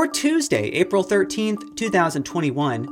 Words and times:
For 0.00 0.08
Tuesday, 0.08 0.68
April 0.68 1.04
13th, 1.04 1.76
2021, 1.76 2.86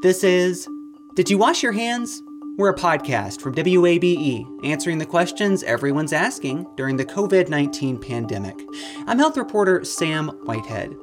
this 0.00 0.22
is 0.22 0.68
Did 1.16 1.28
You 1.28 1.36
Wash 1.36 1.60
Your 1.60 1.72
Hands? 1.72 2.22
We're 2.56 2.70
a 2.70 2.76
podcast 2.76 3.40
from 3.40 3.52
WABE 3.56 4.46
answering 4.62 4.98
the 4.98 5.04
questions 5.04 5.64
everyone's 5.64 6.12
asking 6.12 6.68
during 6.76 6.96
the 6.96 7.04
COVID 7.04 7.48
19 7.48 7.98
pandemic. 7.98 8.54
I'm 9.08 9.18
health 9.18 9.36
reporter 9.36 9.84
Sam 9.84 10.28
Whitehead. 10.44 10.94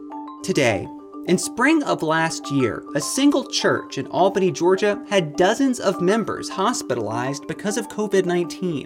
Today, 0.45 0.87
in 1.25 1.37
spring 1.37 1.83
of 1.83 2.03
last 2.03 2.49
year, 2.51 2.81
a 2.95 3.01
single 3.01 3.43
church 3.43 3.97
in 3.97 4.07
Albany, 4.07 4.51
Georgia 4.51 5.03
had 5.09 5.35
dozens 5.35 5.81
of 5.81 5.99
members 5.99 6.47
hospitalized 6.47 7.47
because 7.49 7.77
of 7.77 7.89
COVID 7.89 8.25
19. 8.25 8.85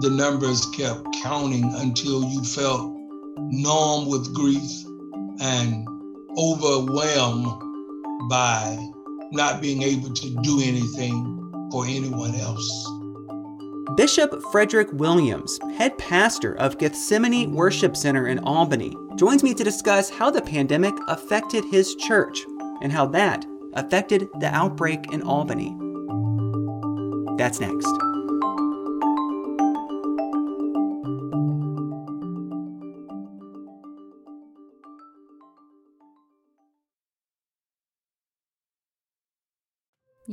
The 0.00 0.10
numbers 0.10 0.66
kept 0.76 1.06
counting 1.22 1.64
until 1.76 2.24
you 2.24 2.44
felt 2.44 2.92
numb 3.38 4.10
with 4.10 4.34
grief 4.34 4.84
and 5.40 5.88
overwhelmed 6.36 7.60
by 8.28 8.78
not 9.32 9.60
being 9.60 9.82
able 9.82 10.12
to 10.12 10.30
do 10.42 10.60
anything 10.62 11.68
for 11.70 11.86
anyone 11.86 12.34
else. 12.34 12.90
Bishop 13.96 14.42
Frederick 14.50 14.88
Williams, 14.92 15.58
head 15.76 15.96
pastor 15.98 16.54
of 16.54 16.78
Gethsemane 16.78 17.52
Worship 17.52 17.96
Center 17.96 18.26
in 18.26 18.38
Albany, 18.40 18.96
joins 19.16 19.42
me 19.42 19.54
to 19.54 19.62
discuss 19.62 20.10
how 20.10 20.30
the 20.30 20.42
pandemic 20.42 20.94
affected 21.08 21.64
his 21.66 21.94
church 21.94 22.44
and 22.82 22.90
how 22.90 23.06
that 23.06 23.46
affected 23.74 24.28
the 24.40 24.48
outbreak 24.52 25.12
in 25.12 25.22
Albany. 25.22 25.76
That's 27.36 27.60
next. 27.60 28.03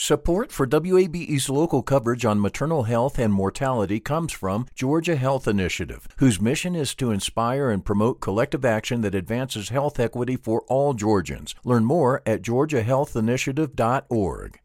Support 0.00 0.52
for 0.52 0.64
WABE's 0.64 1.50
local 1.50 1.82
coverage 1.82 2.24
on 2.24 2.40
maternal 2.40 2.84
health 2.84 3.18
and 3.18 3.34
mortality 3.34 3.98
comes 3.98 4.32
from 4.32 4.66
Georgia 4.72 5.16
Health 5.16 5.48
Initiative, 5.48 6.06
whose 6.18 6.40
mission 6.40 6.76
is 6.76 6.94
to 6.94 7.10
inspire 7.10 7.68
and 7.68 7.84
promote 7.84 8.20
collective 8.20 8.64
action 8.64 9.00
that 9.00 9.16
advances 9.16 9.70
health 9.70 9.98
equity 9.98 10.36
for 10.36 10.62
all 10.68 10.94
Georgians. 10.94 11.56
Learn 11.64 11.84
more 11.84 12.22
at 12.24 12.42
georgiahealthinitiative.org. 12.42 14.60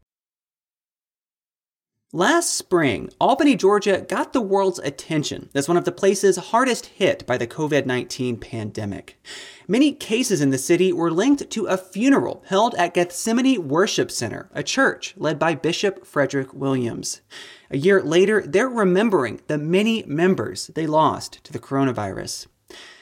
Last 2.14 2.54
spring, 2.54 3.10
Albany, 3.20 3.56
Georgia 3.56 4.06
got 4.08 4.32
the 4.32 4.40
world's 4.40 4.78
attention 4.78 5.50
as 5.52 5.66
one 5.66 5.76
of 5.76 5.84
the 5.84 5.90
places 5.90 6.36
hardest 6.36 6.86
hit 6.86 7.26
by 7.26 7.36
the 7.36 7.48
COVID 7.48 7.86
19 7.86 8.36
pandemic. 8.36 9.20
Many 9.66 9.90
cases 9.90 10.40
in 10.40 10.50
the 10.50 10.56
city 10.56 10.92
were 10.92 11.10
linked 11.10 11.50
to 11.50 11.66
a 11.66 11.76
funeral 11.76 12.44
held 12.46 12.76
at 12.76 12.94
Gethsemane 12.94 13.66
Worship 13.66 14.12
Center, 14.12 14.48
a 14.54 14.62
church 14.62 15.14
led 15.16 15.40
by 15.40 15.56
Bishop 15.56 16.06
Frederick 16.06 16.54
Williams. 16.54 17.20
A 17.68 17.78
year 17.78 18.00
later, 18.00 18.44
they're 18.46 18.68
remembering 18.68 19.40
the 19.48 19.58
many 19.58 20.04
members 20.04 20.68
they 20.68 20.86
lost 20.86 21.42
to 21.42 21.52
the 21.52 21.58
coronavirus. 21.58 22.46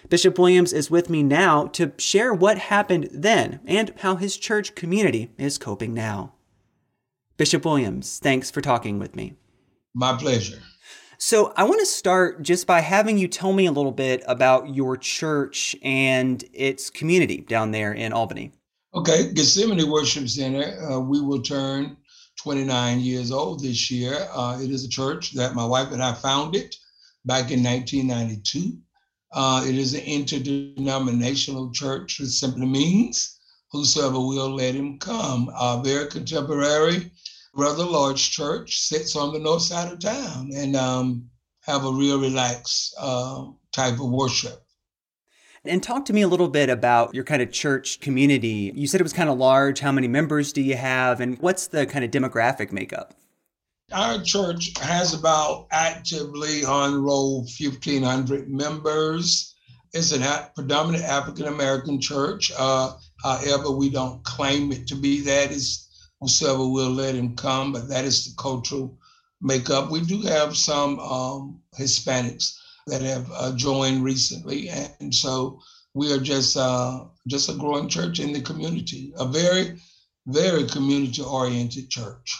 Bishop 0.08 0.38
Williams 0.38 0.72
is 0.72 0.90
with 0.90 1.10
me 1.10 1.22
now 1.22 1.66
to 1.66 1.92
share 1.98 2.32
what 2.32 2.56
happened 2.56 3.10
then 3.12 3.60
and 3.66 3.92
how 3.98 4.16
his 4.16 4.38
church 4.38 4.74
community 4.74 5.32
is 5.36 5.58
coping 5.58 5.92
now. 5.92 6.32
Bishop 7.36 7.64
Williams, 7.64 8.18
thanks 8.18 8.50
for 8.50 8.60
talking 8.60 8.98
with 8.98 9.16
me. 9.16 9.34
My 9.94 10.16
pleasure. 10.16 10.58
So, 11.18 11.52
I 11.56 11.64
want 11.64 11.78
to 11.78 11.86
start 11.86 12.42
just 12.42 12.66
by 12.66 12.80
having 12.80 13.16
you 13.16 13.28
tell 13.28 13.52
me 13.52 13.66
a 13.66 13.72
little 13.72 13.92
bit 13.92 14.24
about 14.26 14.74
your 14.74 14.96
church 14.96 15.76
and 15.82 16.42
its 16.52 16.90
community 16.90 17.38
down 17.38 17.70
there 17.70 17.92
in 17.92 18.12
Albany. 18.12 18.50
Okay, 18.94 19.32
Gethsemane 19.32 19.88
Worship 19.88 20.28
Center, 20.28 20.76
uh, 20.90 20.98
we 20.98 21.20
will 21.20 21.40
turn 21.40 21.96
29 22.38 23.00
years 23.00 23.30
old 23.30 23.62
this 23.62 23.90
year. 23.90 24.26
Uh, 24.34 24.58
it 24.60 24.70
is 24.70 24.84
a 24.84 24.88
church 24.88 25.32
that 25.32 25.54
my 25.54 25.64
wife 25.64 25.92
and 25.92 26.02
I 26.02 26.12
founded 26.12 26.74
back 27.24 27.50
in 27.50 27.62
1992. 27.62 28.76
Uh, 29.32 29.64
it 29.66 29.76
is 29.76 29.94
an 29.94 30.00
interdenominational 30.00 31.72
church, 31.72 32.20
which 32.20 32.30
simply 32.30 32.66
means 32.66 33.38
whosoever 33.70 34.18
will 34.18 34.54
let 34.54 34.74
him 34.74 34.98
come. 34.98 35.50
Uh, 35.54 35.80
very 35.80 36.08
contemporary, 36.08 37.10
rather 37.54 37.84
large 37.84 38.30
church 38.30 38.78
sits 38.78 39.16
on 39.16 39.32
the 39.32 39.38
north 39.38 39.62
side 39.62 39.92
of 39.92 39.98
town 39.98 40.50
and 40.54 40.76
um, 40.76 41.28
have 41.60 41.84
a 41.84 41.92
real 41.92 42.20
relaxed 42.20 42.94
uh, 42.98 43.46
type 43.72 43.94
of 43.94 44.10
worship. 44.10 44.62
And 45.64 45.80
talk 45.80 46.04
to 46.06 46.12
me 46.12 46.22
a 46.22 46.28
little 46.28 46.48
bit 46.48 46.68
about 46.68 47.14
your 47.14 47.22
kind 47.22 47.40
of 47.40 47.52
church 47.52 48.00
community. 48.00 48.72
You 48.74 48.88
said 48.88 49.00
it 49.00 49.04
was 49.04 49.12
kind 49.12 49.30
of 49.30 49.38
large. 49.38 49.78
How 49.78 49.92
many 49.92 50.08
members 50.08 50.52
do 50.52 50.60
you 50.60 50.76
have? 50.76 51.20
And 51.20 51.38
what's 51.38 51.68
the 51.68 51.86
kind 51.86 52.04
of 52.04 52.10
demographic 52.10 52.72
makeup? 52.72 53.14
Our 53.92 54.20
church 54.22 54.72
has 54.80 55.14
about 55.14 55.68
actively 55.70 56.64
on 56.64 57.00
roll 57.00 57.42
1,500 57.42 58.48
members. 58.48 59.54
It's 59.92 60.12
a 60.12 60.50
predominant 60.54 61.04
African 61.04 61.46
American 61.46 62.00
church. 62.00 62.50
Uh, 62.58 62.94
however, 63.22 63.70
we 63.70 63.90
don't 63.90 64.24
claim 64.24 64.72
it 64.72 64.86
to 64.88 64.96
be 64.96 65.20
that. 65.20 65.52
It's 65.52 65.91
whosoever 66.22 66.66
will 66.66 66.90
let 66.90 67.16
him 67.16 67.34
come, 67.34 67.72
but 67.72 67.88
that 67.88 68.04
is 68.04 68.24
the 68.24 68.34
cultural 68.40 68.96
makeup. 69.40 69.90
We 69.90 70.00
do 70.00 70.22
have 70.22 70.56
some 70.56 71.00
um, 71.00 71.60
Hispanics 71.78 72.56
that 72.86 73.02
have 73.02 73.30
uh, 73.32 73.52
joined 73.56 74.04
recently, 74.04 74.68
and 74.68 75.12
so 75.12 75.60
we 75.94 76.12
are 76.12 76.20
just 76.20 76.56
uh, 76.56 77.04
just 77.26 77.50
a 77.50 77.54
growing 77.54 77.88
church 77.88 78.20
in 78.20 78.32
the 78.32 78.40
community, 78.40 79.12
a 79.18 79.26
very 79.26 79.76
very 80.26 80.64
community 80.68 81.22
oriented 81.22 81.90
church. 81.90 82.38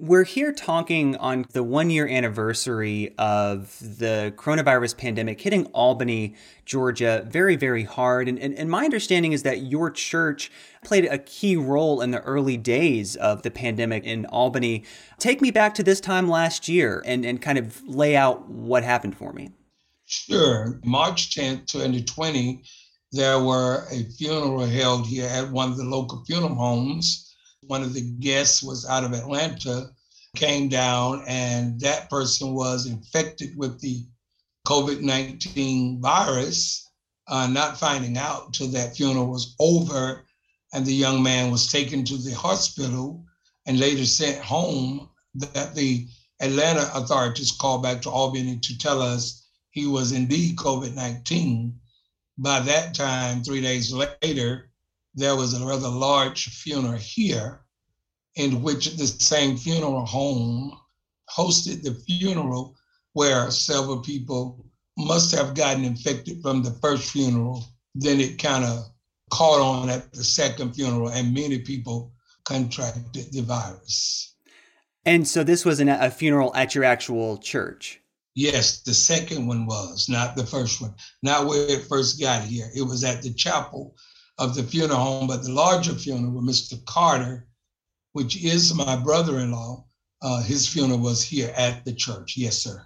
We're 0.00 0.24
here 0.24 0.52
talking 0.52 1.16
on 1.16 1.46
the 1.52 1.64
one 1.64 1.90
year 1.90 2.06
anniversary 2.06 3.16
of 3.18 3.76
the 3.80 4.32
coronavirus 4.36 4.96
pandemic 4.96 5.40
hitting 5.40 5.66
Albany, 5.66 6.36
Georgia, 6.64 7.26
very, 7.26 7.56
very 7.56 7.82
hard. 7.82 8.28
And, 8.28 8.38
and, 8.38 8.54
and, 8.54 8.70
my 8.70 8.84
understanding 8.84 9.32
is 9.32 9.42
that 9.42 9.62
your 9.62 9.90
church 9.90 10.52
played 10.84 11.06
a 11.06 11.18
key 11.18 11.56
role 11.56 12.00
in 12.00 12.12
the 12.12 12.20
early 12.20 12.56
days 12.56 13.16
of 13.16 13.42
the 13.42 13.50
pandemic 13.50 14.04
in 14.04 14.24
Albany. 14.26 14.84
Take 15.18 15.40
me 15.40 15.50
back 15.50 15.74
to 15.74 15.82
this 15.82 16.00
time 16.00 16.28
last 16.28 16.68
year 16.68 17.02
and, 17.04 17.24
and 17.24 17.42
kind 17.42 17.58
of 17.58 17.82
lay 17.84 18.14
out 18.14 18.48
what 18.48 18.84
happened 18.84 19.16
for 19.16 19.32
me. 19.32 19.50
Sure. 20.06 20.80
March 20.84 21.34
10th, 21.34 21.66
2020, 21.66 22.62
there 23.10 23.42
were 23.42 23.84
a 23.90 24.04
funeral 24.16 24.64
held 24.64 25.08
here 25.08 25.28
at 25.28 25.50
one 25.50 25.72
of 25.72 25.76
the 25.76 25.84
local 25.84 26.24
funeral 26.24 26.54
homes 26.54 27.27
one 27.68 27.82
of 27.82 27.94
the 27.94 28.00
guests 28.00 28.62
was 28.62 28.86
out 28.86 29.04
of 29.04 29.12
Atlanta, 29.12 29.90
came 30.34 30.68
down, 30.68 31.22
and 31.26 31.78
that 31.80 32.10
person 32.10 32.54
was 32.54 32.86
infected 32.86 33.56
with 33.56 33.78
the 33.80 34.04
COVID 34.66 35.02
19 35.02 36.00
virus, 36.00 36.90
uh, 37.28 37.46
not 37.46 37.78
finding 37.78 38.16
out 38.16 38.46
until 38.46 38.68
that 38.68 38.96
funeral 38.96 39.26
was 39.26 39.54
over. 39.60 40.24
And 40.72 40.84
the 40.84 40.94
young 40.94 41.22
man 41.22 41.50
was 41.50 41.70
taken 41.70 42.04
to 42.04 42.16
the 42.16 42.34
hospital 42.34 43.24
and 43.66 43.78
later 43.78 44.04
sent 44.04 44.42
home. 44.42 45.08
That 45.34 45.74
the 45.74 46.06
Atlanta 46.40 46.90
authorities 46.94 47.52
called 47.52 47.82
back 47.82 48.02
to 48.02 48.10
Albany 48.10 48.58
to 48.58 48.78
tell 48.78 49.00
us 49.02 49.46
he 49.70 49.86
was 49.86 50.12
indeed 50.12 50.56
COVID 50.56 50.94
19. 50.94 51.78
By 52.38 52.60
that 52.60 52.94
time, 52.94 53.42
three 53.42 53.60
days 53.60 53.92
later, 53.92 54.67
there 55.18 55.36
was 55.36 55.54
a 55.54 55.64
rather 55.64 55.88
large 55.88 56.48
funeral 56.48 56.98
here 56.98 57.60
in 58.36 58.62
which 58.62 58.96
the 58.96 59.06
same 59.06 59.56
funeral 59.56 60.06
home 60.06 60.78
hosted 61.28 61.82
the 61.82 61.94
funeral 62.06 62.76
where 63.12 63.50
several 63.50 64.00
people 64.00 64.64
must 64.96 65.34
have 65.34 65.54
gotten 65.54 65.84
infected 65.84 66.40
from 66.42 66.62
the 66.62 66.70
first 66.82 67.10
funeral 67.10 67.64
then 67.94 68.20
it 68.20 68.38
kind 68.38 68.64
of 68.64 68.84
caught 69.30 69.60
on 69.60 69.90
at 69.90 70.12
the 70.12 70.24
second 70.24 70.74
funeral, 70.74 71.08
and 71.08 71.34
many 71.34 71.58
people 71.58 72.12
contracted 72.44 73.32
the 73.32 73.42
virus. 73.42 74.34
And 75.04 75.26
so 75.26 75.44
this 75.44 75.64
was 75.64 75.80
an, 75.80 75.88
a 75.88 76.10
funeral 76.10 76.54
at 76.54 76.74
your 76.74 76.84
actual 76.84 77.38
church? 77.38 78.00
Yes, 78.34 78.82
the 78.82 78.94
second 78.94 79.46
one 79.46 79.66
was, 79.66 80.08
not 80.08 80.36
the 80.36 80.46
first 80.46 80.80
one, 80.80 80.94
not 81.22 81.46
where 81.46 81.68
it 81.68 81.86
first 81.88 82.20
got 82.20 82.42
here. 82.42 82.70
It 82.74 82.82
was 82.82 83.02
at 83.04 83.22
the 83.22 83.32
chapel 83.32 83.96
of 84.38 84.54
the 84.54 84.62
funeral 84.62 84.98
home, 84.98 85.26
but 85.26 85.42
the 85.42 85.52
larger 85.52 85.94
funeral, 85.94 86.32
with 86.32 86.44
Mr. 86.44 86.82
Carter, 86.84 87.46
which 88.12 88.42
is 88.42 88.74
my 88.74 88.96
brother 88.96 89.38
in 89.38 89.52
law, 89.52 89.84
uh, 90.22 90.42
his 90.42 90.66
funeral 90.66 90.98
was 90.98 91.22
here 91.22 91.52
at 91.56 91.84
the 91.84 91.92
church. 91.92 92.36
Yes, 92.36 92.58
sir. 92.58 92.84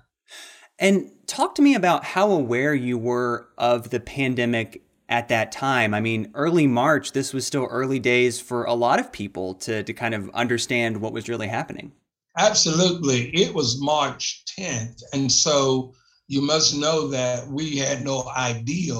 And 0.78 1.10
talk 1.26 1.54
to 1.56 1.62
me 1.62 1.75
about 1.75 2.04
how 2.04 2.31
aware 2.31 2.75
you 2.75 2.99
were 2.99 3.49
of 3.56 3.90
the 3.90 4.00
pandemic 4.00 4.82
at 5.08 5.28
that 5.28 5.52
time. 5.52 5.94
I 5.94 6.00
mean, 6.00 6.31
early 6.34 6.66
March, 6.66 7.12
this 7.12 7.32
was 7.32 7.46
still 7.46 7.66
early 7.70 7.99
days 7.99 8.40
for 8.40 8.64
a 8.64 8.75
lot 8.75 8.99
of 8.99 9.12
people 9.12 9.54
to, 9.56 9.82
to 9.82 9.93
kind 9.93 10.14
of 10.14 10.31
understand 10.31 11.00
what 11.00 11.12
was 11.12 11.28
really 11.28 11.49
happening. 11.49 11.93
Absolutely. 12.38 13.28
It 13.28 13.54
was 13.54 13.81
March 13.81 14.44
10th. 14.58 15.02
And 15.12 15.31
so 15.31 15.93
you 16.28 16.40
must 16.40 16.75
know 16.75 17.08
that 17.08 17.46
we 17.46 17.76
had 17.76 18.04
no 18.04 18.25
idea 18.34 18.94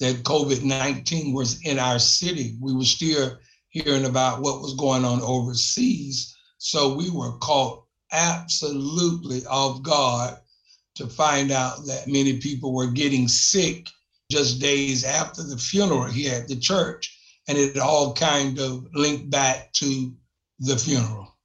that 0.00 0.22
COVID 0.22 0.62
19 0.62 1.32
was 1.32 1.60
in 1.62 1.78
our 1.78 1.98
city. 1.98 2.56
We 2.60 2.74
were 2.74 2.84
still 2.84 3.36
hearing 3.70 4.06
about 4.06 4.40
what 4.40 4.60
was 4.60 4.74
going 4.74 5.04
on 5.04 5.20
overseas. 5.20 6.34
So 6.58 6.94
we 6.94 7.10
were 7.10 7.36
caught 7.38 7.84
absolutely 8.12 9.44
off 9.46 9.82
guard 9.82 10.34
to 10.96 11.06
find 11.06 11.50
out 11.50 11.84
that 11.86 12.04
many 12.06 12.38
people 12.38 12.72
were 12.72 12.90
getting 12.90 13.28
sick 13.28 13.88
just 14.30 14.60
days 14.60 15.04
after 15.04 15.42
the 15.42 15.56
funeral 15.56 16.04
here 16.04 16.34
at 16.34 16.48
the 16.48 16.56
church. 16.56 17.12
And 17.48 17.56
it 17.56 17.78
all 17.78 18.12
kind 18.14 18.58
of 18.58 18.86
linked 18.94 19.30
back 19.30 19.72
to 19.74 20.12
the 20.58 20.76
funeral. 20.76 21.36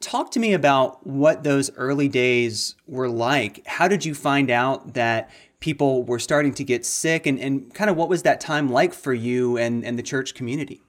Talk 0.00 0.30
to 0.32 0.40
me 0.40 0.52
about 0.52 1.04
what 1.04 1.42
those 1.42 1.70
early 1.76 2.08
days 2.08 2.76
were 2.86 3.08
like. 3.08 3.66
How 3.66 3.88
did 3.88 4.04
you 4.04 4.14
find 4.14 4.48
out 4.48 4.94
that 4.94 5.28
people 5.60 6.04
were 6.04 6.18
starting 6.18 6.54
to 6.54 6.64
get 6.64 6.86
sick 6.86 7.26
and, 7.26 7.38
and 7.38 7.72
kind 7.74 7.90
of 7.90 7.96
what 7.96 8.08
was 8.08 8.22
that 8.22 8.40
time 8.40 8.70
like 8.70 8.94
for 8.94 9.12
you 9.12 9.56
and, 9.56 9.84
and 9.84 9.98
the 9.98 10.02
church 10.02 10.34
community? 10.34 10.82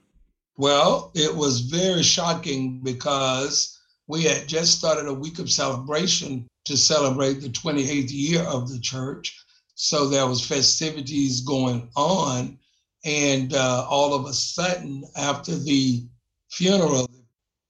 Well, 0.56 1.10
it 1.14 1.34
was 1.34 1.60
very 1.60 2.02
shocking 2.02 2.80
because 2.82 3.78
we 4.06 4.24
had 4.24 4.46
just 4.46 4.78
started 4.78 5.06
a 5.06 5.14
week 5.14 5.38
of 5.38 5.50
celebration 5.50 6.46
to 6.66 6.76
celebrate 6.76 7.40
the 7.40 7.48
28th 7.48 8.10
year 8.10 8.42
of 8.42 8.70
the 8.70 8.78
church. 8.80 9.44
So 9.74 10.08
there 10.08 10.26
was 10.26 10.46
festivities 10.46 11.40
going 11.40 11.88
on. 11.96 12.58
And 13.04 13.54
uh, 13.54 13.86
all 13.88 14.12
of 14.12 14.26
a 14.26 14.32
sudden, 14.32 15.04
after 15.16 15.56
the 15.56 16.04
funeral, 16.50 17.08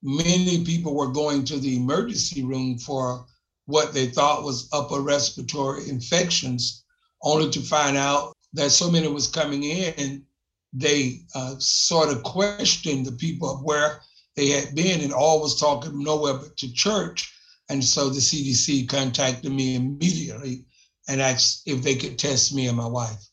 many 0.03 0.65
people 0.65 0.95
were 0.95 1.13
going 1.13 1.45
to 1.45 1.59
the 1.59 1.77
emergency 1.77 2.43
room 2.43 2.79
for 2.79 3.27
what 3.67 3.95
they 3.95 4.07
thought 4.07 4.43
was 4.43 4.69
upper 4.73 5.01
respiratory 5.01 5.89
infections, 5.89 6.85
only 7.23 7.51
to 7.51 7.61
find 7.61 7.97
out 7.97 8.37
that 8.53 8.71
so 8.71 8.91
many 8.91 9.09
was 9.09 9.29
coming 9.29 9.63
in, 9.65 10.25
they 10.73 11.21
uh, 11.35 11.55
sort 11.59 12.11
of 12.11 12.23
questioned 12.23 13.07
the 13.07 13.13
people 13.13 13.51
of 13.51 13.63
where 13.63 14.01
they 14.37 14.49
had 14.49 14.75
been, 14.75 15.01
and 15.01 15.13
all 15.13 15.41
was 15.41 15.59
talking 15.59 16.03
nowhere 16.03 16.35
but 16.35 16.57
to 16.59 16.73
church. 16.73 17.33
And 17.69 17.85
so 17.85 18.09
the 18.09 18.21
CDC 18.21 18.89
contacted 18.89 19.53
me 19.53 19.77
immediately 19.77 20.65
and 21.09 21.21
asked 21.21 21.63
if 21.67 21.83
they 21.83 21.95
could 21.95 22.19
test 22.19 22.55
me 22.55 22.67
and 22.67 22.77
my 22.77 22.87
wife. 22.87 23.29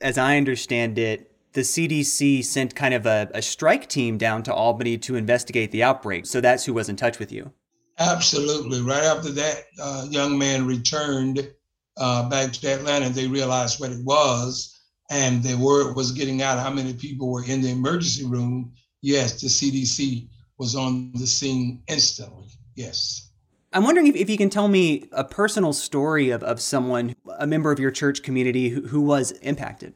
As 0.00 0.18
I 0.18 0.36
understand 0.36 0.98
it, 0.98 1.30
the 1.52 1.62
CDC 1.62 2.44
sent 2.44 2.74
kind 2.74 2.94
of 2.94 3.06
a, 3.06 3.28
a 3.34 3.42
strike 3.42 3.88
team 3.88 4.16
down 4.18 4.42
to 4.44 4.54
Albany 4.54 4.96
to 4.98 5.16
investigate 5.16 5.72
the 5.72 5.82
outbreak. 5.82 6.26
So 6.26 6.40
that's 6.40 6.64
who 6.64 6.72
was 6.72 6.88
in 6.88 6.96
touch 6.96 7.18
with 7.18 7.32
you. 7.32 7.52
Absolutely. 7.98 8.80
Right 8.80 9.02
after 9.02 9.30
that 9.32 9.64
uh, 9.80 10.06
young 10.08 10.38
man 10.38 10.66
returned 10.66 11.52
uh, 12.00 12.28
back 12.28 12.52
to 12.52 12.66
Atlanta, 12.66 13.10
they 13.10 13.28
realized 13.28 13.78
what 13.78 13.92
it 13.92 14.02
was. 14.04 14.76
And 15.10 15.42
the 15.42 15.56
word 15.56 15.94
was 15.96 16.12
getting 16.12 16.40
out 16.40 16.58
how 16.58 16.70
many 16.70 16.94
people 16.94 17.30
were 17.30 17.44
in 17.44 17.60
the 17.60 17.70
emergency 17.70 18.24
room. 18.24 18.72
Yes, 19.02 19.40
the 19.40 19.48
CDC 19.48 20.28
was 20.58 20.74
on 20.74 21.12
the 21.14 21.26
scene 21.26 21.82
instantly. 21.88 22.48
Yes. 22.74 23.30
I'm 23.72 23.84
wondering 23.84 24.06
if, 24.08 24.16
if 24.16 24.30
you 24.30 24.36
can 24.36 24.50
tell 24.50 24.68
me 24.68 25.08
a 25.12 25.24
personal 25.24 25.72
story 25.72 26.30
of, 26.30 26.42
of 26.42 26.60
someone, 26.60 27.14
a 27.38 27.46
member 27.46 27.70
of 27.70 27.78
your 27.78 27.90
church 27.90 28.22
community 28.22 28.68
who, 28.68 28.86
who 28.86 29.00
was 29.00 29.32
impacted. 29.32 29.94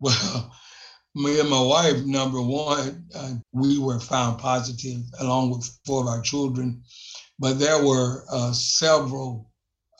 Well, 0.00 0.52
me 1.14 1.40
and 1.40 1.50
my 1.50 1.62
wife, 1.62 2.04
number 2.04 2.40
one, 2.40 3.04
uh, 3.14 3.34
we 3.52 3.78
were 3.78 4.00
found 4.00 4.38
positive 4.38 5.02
along 5.20 5.50
with 5.50 5.78
four 5.86 6.02
of 6.02 6.08
our 6.08 6.22
children, 6.22 6.82
but 7.38 7.58
there 7.58 7.84
were 7.84 8.24
uh, 8.30 8.52
several 8.52 9.51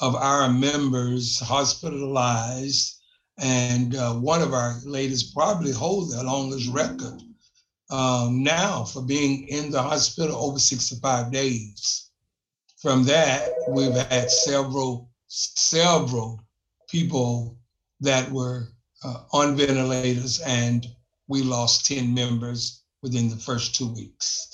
of 0.03 0.17
our 0.17 0.51
members 0.51 1.39
hospitalized, 1.39 2.99
and 3.39 3.95
uh, 3.95 4.13
one 4.15 4.43
of 4.43 4.53
our 4.53 4.75
ladies 4.85 5.33
probably 5.33 5.71
holds 5.71 6.13
the 6.13 6.23
longest 6.25 6.69
record 6.71 7.23
um, 7.89 8.43
now 8.43 8.83
for 8.83 9.01
being 9.01 9.47
in 9.47 9.71
the 9.71 9.81
hospital 9.81 10.37
over 10.37 10.59
65 10.59 11.31
days. 11.31 12.11
From 12.81 13.05
that, 13.05 13.49
we've 13.69 13.95
had 13.95 14.29
several, 14.29 15.09
several 15.29 16.45
people 16.91 17.57
that 18.01 18.29
were 18.33 18.71
uh, 19.05 19.23
on 19.33 19.57
ventilators, 19.57 20.41
and 20.41 20.85
we 21.29 21.43
lost 21.43 21.87
10 21.87 22.13
members 22.13 22.83
within 23.03 23.29
the 23.31 23.37
first 23.37 23.77
two 23.77 23.95
weeks. 23.95 24.49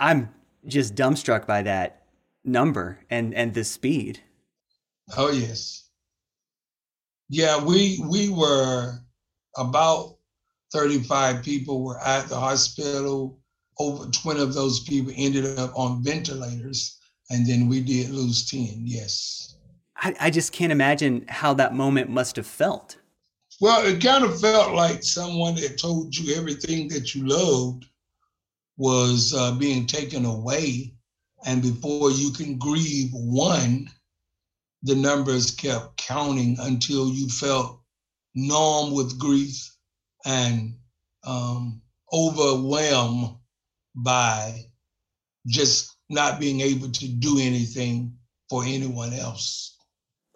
I'm 0.00 0.34
just 0.66 0.96
dumbstruck 0.96 1.46
by 1.46 1.62
that 1.62 2.06
number 2.44 2.98
and, 3.08 3.32
and 3.34 3.54
the 3.54 3.62
speed. 3.62 4.20
Oh, 5.16 5.30
yes. 5.30 5.88
Yeah, 7.28 7.62
we 7.62 8.02
we 8.08 8.28
were 8.28 8.98
about 9.56 10.16
35 10.72 11.42
people 11.44 11.82
were 11.84 12.00
at 12.00 12.28
the 12.28 12.38
hospital. 12.38 13.38
Over 13.78 14.10
20 14.10 14.40
of 14.40 14.52
those 14.52 14.80
people 14.80 15.12
ended 15.16 15.58
up 15.58 15.72
on 15.76 16.02
ventilators 16.02 17.00
and 17.30 17.46
then 17.46 17.68
we 17.68 17.80
did 17.80 18.10
lose 18.10 18.50
10 18.50 18.82
yes 18.84 19.56
I, 19.96 20.14
I 20.20 20.30
just 20.30 20.52
can't 20.52 20.72
imagine 20.72 21.24
how 21.28 21.54
that 21.54 21.74
moment 21.74 22.10
must 22.10 22.36
have 22.36 22.46
felt 22.46 22.98
well 23.60 23.84
it 23.86 24.02
kind 24.02 24.24
of 24.24 24.40
felt 24.40 24.74
like 24.74 25.02
someone 25.02 25.54
that 25.56 25.78
told 25.78 26.16
you 26.16 26.34
everything 26.34 26.88
that 26.88 27.14
you 27.14 27.26
loved 27.26 27.86
was 28.76 29.34
uh, 29.34 29.52
being 29.52 29.86
taken 29.86 30.24
away 30.24 30.94
and 31.46 31.62
before 31.62 32.10
you 32.10 32.30
can 32.32 32.58
grieve 32.58 33.10
one 33.12 33.88
the 34.82 34.94
numbers 34.94 35.50
kept 35.50 35.96
counting 35.96 36.56
until 36.60 37.10
you 37.10 37.28
felt 37.28 37.80
numb 38.34 38.94
with 38.94 39.18
grief 39.18 39.74
and 40.24 40.74
um, 41.24 41.82
overwhelmed 42.12 43.36
by 43.94 44.54
just 45.46 45.96
not 46.08 46.40
being 46.40 46.60
able 46.60 46.90
to 46.90 47.08
do 47.08 47.38
anything 47.40 48.16
for 48.48 48.64
anyone 48.64 49.12
else. 49.12 49.76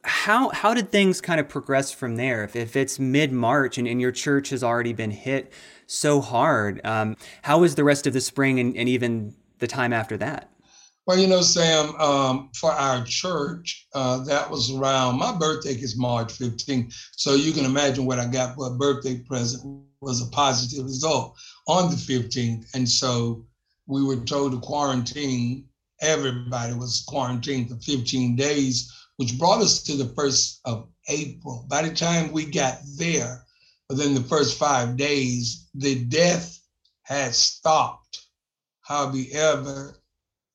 How 0.05 0.51
how 0.51 0.75
did 0.75 0.93
things 0.93 1.23
kind 1.23 1.41
of 1.41 1.49
progress 1.49 1.91
from 1.91 2.17
there? 2.17 2.45
If, 2.45 2.55
if 2.55 2.77
it's 2.77 2.99
mid 2.99 3.33
March 3.33 3.79
and, 3.79 3.89
and 3.89 4.01
your 4.01 4.13
church 4.13 4.51
has 4.51 4.63
already 4.63 4.93
been 4.93 5.11
hit 5.11 5.53
so 5.87 6.21
hard, 6.21 6.85
um, 6.85 7.17
how 7.43 7.59
was 7.59 7.75
the 7.75 7.85
rest 7.85 8.07
of 8.07 8.13
the 8.13 8.21
spring 8.21 8.61
and, 8.61 8.77
and 8.77 8.89
even 8.89 9.35
the 9.61 9.67
time 9.67 9.95
after 9.95 10.19
that? 10.19 10.51
Well, 11.07 11.19
you 11.19 11.27
know, 11.27 11.43
Sam, 11.43 11.95
um, 11.97 12.51
for 12.59 12.73
our 12.73 13.05
church, 13.05 13.89
uh, 13.95 14.25
that 14.25 14.51
was 14.51 14.73
around 14.73 15.19
my 15.19 15.37
birthday 15.37 15.75
is 15.75 15.99
March 15.99 16.33
15th. 16.39 16.95
So 17.13 17.35
you 17.35 17.53
can 17.53 17.67
imagine 17.67 18.07
what 18.07 18.19
I 18.19 18.27
got 18.27 18.55
for 18.55 18.69
a 18.69 18.79
birthday 18.79 19.19
present 19.19 19.85
was 20.01 20.23
a 20.23 20.31
positive 20.31 20.87
result 20.87 21.37
on 21.69 21.91
the 21.91 21.97
15th. 21.97 22.65
And 22.75 22.89
so 22.89 23.45
we 23.87 24.03
were 24.03 24.17
told 24.17 24.53
to 24.53 24.61
quarantine. 24.61 25.69
Everybody 26.01 26.73
was 26.73 27.05
quarantined 27.07 27.69
for 27.69 27.77
15 27.77 28.35
days, 28.35 28.91
which 29.17 29.39
brought 29.39 29.61
us 29.61 29.83
to 29.83 29.97
the 29.97 30.09
first 30.15 30.61
of 30.65 30.89
April. 31.11 31.67
By 31.69 31.83
the 31.83 31.95
time 31.95 32.33
we 32.33 32.47
got 32.47 32.79
there, 32.97 33.45
within 33.91 34.15
the 34.15 34.23
first 34.23 34.59
five 34.59 34.97
days, 34.97 35.69
the 35.75 36.03
death 36.07 36.59
had 37.03 37.35
stopped. 37.35 38.23
However, 38.81 40.01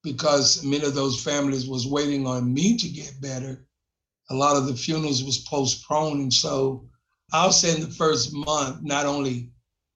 because 0.03 0.63
many 0.63 0.86
of 0.86 0.96
those 0.96 1.22
families 1.22 1.68
was 1.68 1.88
waiting 1.88 2.25
on 2.25 2.53
me 2.53 2.77
to 2.77 2.89
get 2.89 3.22
better, 3.22 3.65
a 4.29 4.36
lot 4.36 4.56
of 4.56 4.68
the 4.68 4.75
funerals 4.75 5.24
was 5.24 5.39
postponed. 5.39 6.22
And 6.22 6.34
so 6.34 6.88
I'll 7.34 7.51
say 7.51 7.75
in 7.75 7.82
the 7.82 7.88
first 7.88 8.34
month, 8.34 8.82
not 8.82 9.06
only 9.06 9.51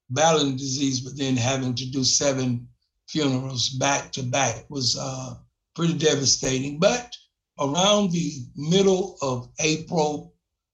battling 0.10 0.56
disease, 0.56 1.00
but 1.00 1.18
then 1.18 1.36
having 1.38 1.76
to 1.76 1.90
do 1.90 2.04
seven 2.04 2.68
funerals 3.08 3.70
back 3.70 4.12
to 4.14 4.24
back 4.24 4.66
was 4.70 4.98
uh, 5.00 5.36
pretty 5.76 5.94
devastating. 5.94 6.80
But 6.80 7.12
around 7.60 8.12
the 8.12 8.32
middle 8.56 9.18
of 9.22 9.50
April, 9.60 10.34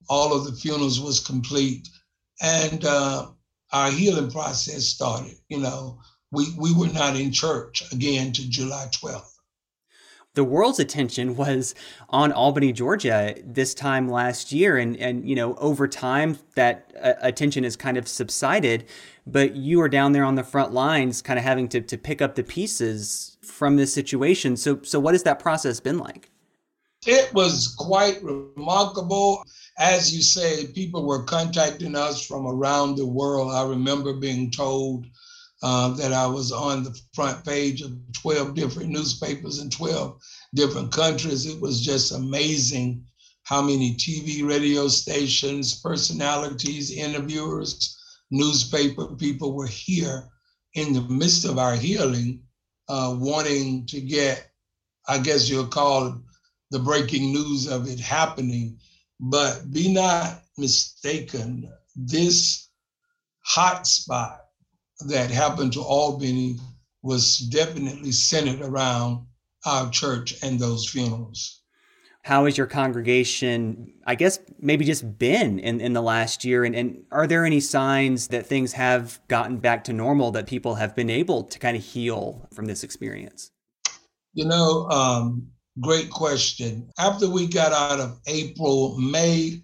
all 0.09 0.33
of 0.33 0.45
the 0.45 0.53
funerals 0.53 0.99
was 0.99 1.19
complete, 1.19 1.87
and 2.41 2.83
uh, 2.83 3.27
our 3.71 3.91
healing 3.91 4.31
process 4.31 4.85
started. 4.85 5.35
You 5.49 5.59
know, 5.59 5.99
we, 6.31 6.47
we 6.57 6.73
were 6.73 6.91
not 6.93 7.15
in 7.15 7.31
church 7.31 7.83
again 7.91 8.31
to 8.33 8.49
July 8.49 8.87
12th. 8.91 9.35
The 10.35 10.43
world's 10.43 10.79
attention 10.79 11.35
was 11.35 11.73
on 12.09 12.31
Albany, 12.31 12.71
Georgia 12.71 13.35
this 13.43 13.73
time 13.73 14.07
last 14.07 14.51
year. 14.51 14.77
And, 14.77 14.95
and 14.97 15.27
you 15.27 15.35
know, 15.35 15.55
over 15.55 15.87
time, 15.87 16.37
that 16.55 16.93
uh, 17.01 17.13
attention 17.21 17.63
has 17.63 17.75
kind 17.75 17.97
of 17.97 18.07
subsided. 18.07 18.85
But 19.25 19.55
you 19.55 19.81
are 19.81 19.89
down 19.89 20.11
there 20.11 20.23
on 20.23 20.35
the 20.35 20.43
front 20.43 20.71
lines, 20.71 21.21
kind 21.21 21.39
of 21.39 21.45
having 21.45 21.67
to, 21.69 21.81
to 21.81 21.97
pick 21.97 22.21
up 22.21 22.35
the 22.35 22.43
pieces 22.43 23.37
from 23.41 23.75
this 23.75 23.93
situation. 23.93 24.55
So, 24.55 24.79
so 24.83 24.99
what 24.99 25.13
has 25.13 25.23
that 25.23 25.39
process 25.39 25.79
been 25.79 25.97
like? 25.97 26.29
It 27.05 27.33
was 27.33 27.75
quite 27.77 28.21
remarkable. 28.23 29.43
As 29.79 30.15
you 30.15 30.21
say, 30.21 30.67
people 30.67 31.07
were 31.07 31.23
contacting 31.23 31.95
us 31.95 32.25
from 32.25 32.45
around 32.45 32.97
the 32.97 33.07
world. 33.07 33.51
I 33.51 33.67
remember 33.67 34.13
being 34.13 34.51
told 34.51 35.07
uh, 35.61 35.89
that 35.89 36.13
I 36.13 36.25
was 36.25 36.51
on 36.51 36.83
the 36.83 36.97
front 37.13 37.43
page 37.45 37.81
of 37.81 37.97
12 38.13 38.55
different 38.55 38.89
newspapers 38.89 39.59
in 39.59 39.69
12 39.69 40.19
different 40.55 40.91
countries. 40.91 41.45
It 41.45 41.59
was 41.59 41.81
just 41.81 42.11
amazing 42.11 43.05
how 43.43 43.61
many 43.61 43.95
TV, 43.95 44.47
radio 44.47 44.87
stations, 44.87 45.79
personalities, 45.81 46.91
interviewers, 46.91 47.97
newspaper 48.31 49.07
people 49.15 49.53
were 49.53 49.67
here 49.67 50.29
in 50.75 50.93
the 50.93 51.01
midst 51.01 51.45
of 51.45 51.57
our 51.57 51.75
healing, 51.75 52.43
uh, 52.87 53.15
wanting 53.17 53.85
to 53.87 53.99
get, 53.99 54.51
I 55.07 55.17
guess 55.17 55.49
you'll 55.49 55.67
call 55.67 56.07
it 56.07 56.13
the 56.71 56.79
breaking 56.79 57.33
news 57.33 57.67
of 57.67 57.87
it 57.87 57.99
happening. 57.99 58.77
But 59.19 59.71
be 59.71 59.91
not 59.91 60.43
mistaken, 60.57 61.69
this 61.95 62.69
hot 63.43 63.87
spot 63.87 64.48
that 65.07 65.31
happened 65.31 65.73
to 65.73 65.81
Albany 65.81 66.57
was 67.01 67.37
definitely 67.37 68.11
centered 68.11 68.61
around 68.61 69.25
our 69.65 69.89
church 69.89 70.35
and 70.43 70.59
those 70.59 70.89
funerals. 70.89 71.61
How 72.23 72.45
has 72.45 72.57
your 72.57 72.67
congregation, 72.67 73.93
I 74.05 74.15
guess, 74.15 74.39
maybe 74.59 74.83
just 74.83 75.17
been 75.17 75.57
in, 75.59 75.79
in 75.79 75.93
the 75.93 76.01
last 76.01 76.43
year? 76.43 76.65
And, 76.65 76.75
and 76.75 77.03
are 77.11 77.25
there 77.25 77.45
any 77.45 77.61
signs 77.61 78.27
that 78.27 78.45
things 78.45 78.73
have 78.73 79.19
gotten 79.29 79.57
back 79.57 79.85
to 79.85 79.93
normal, 79.93 80.31
that 80.31 80.45
people 80.45 80.75
have 80.75 80.95
been 80.95 81.09
able 81.09 81.45
to 81.45 81.57
kind 81.59 81.77
of 81.77 81.83
heal 81.83 82.47
from 82.53 82.65
this 82.65 82.83
experience? 82.83 83.51
You 84.33 84.45
know, 84.45 84.87
um, 84.89 85.47
great 85.79 86.09
question. 86.09 86.89
After 86.99 87.29
we 87.29 87.47
got 87.47 87.71
out 87.71 88.01
of 88.01 88.19
April, 88.27 88.97
May, 88.99 89.63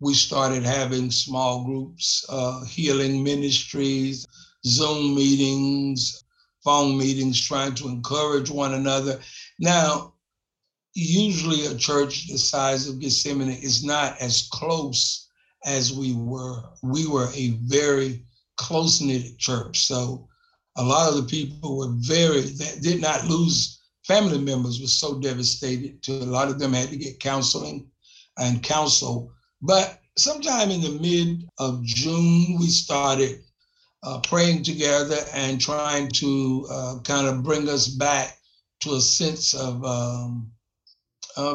we 0.00 0.12
started 0.12 0.64
having 0.64 1.10
small 1.10 1.64
groups, 1.64 2.26
uh, 2.28 2.62
healing 2.66 3.24
ministries, 3.24 4.26
Zoom 4.66 5.14
meetings, 5.14 6.24
phone 6.64 6.98
meetings, 6.98 7.40
trying 7.40 7.74
to 7.76 7.88
encourage 7.88 8.50
one 8.50 8.74
another. 8.74 9.20
Now, 9.60 10.14
usually 10.94 11.66
a 11.66 11.76
church 11.76 12.26
the 12.28 12.38
size 12.38 12.88
of 12.88 12.98
Gethsemane 12.98 13.50
is 13.50 13.84
not 13.84 14.20
as 14.20 14.48
close 14.52 15.28
as 15.64 15.92
we 15.92 16.14
were. 16.14 16.62
We 16.82 17.06
were 17.06 17.28
a 17.34 17.58
very 17.62 18.24
close 18.56 19.00
knit 19.00 19.38
church. 19.38 19.86
So 19.86 20.26
a 20.76 20.82
lot 20.82 21.08
of 21.08 21.16
the 21.16 21.28
people 21.28 21.76
were 21.76 21.92
very, 21.98 22.40
that 22.40 22.80
did 22.82 23.00
not 23.00 23.26
lose 23.26 23.80
family 24.04 24.38
members, 24.38 24.80
were 24.80 24.86
so 24.86 25.20
devastated. 25.20 26.02
To 26.04 26.12
a 26.12 26.24
lot 26.24 26.48
of 26.48 26.58
them 26.58 26.72
had 26.72 26.88
to 26.88 26.96
get 26.96 27.20
counseling 27.20 27.88
and 28.38 28.62
counsel. 28.62 29.32
But 29.62 30.00
sometime 30.18 30.70
in 30.70 30.80
the 30.80 30.98
mid 31.00 31.48
of 31.58 31.84
June, 31.84 32.58
we 32.58 32.66
started 32.68 33.42
uh, 34.06 34.20
praying 34.20 34.62
together 34.62 35.18
and 35.34 35.60
trying 35.60 36.08
to 36.08 36.64
uh, 36.70 36.94
kind 37.02 37.26
of 37.26 37.42
bring 37.42 37.68
us 37.68 37.88
back 37.88 38.38
to 38.78 38.94
a 38.94 39.00
sense 39.00 39.52
of, 39.52 39.84
um, 39.84 40.52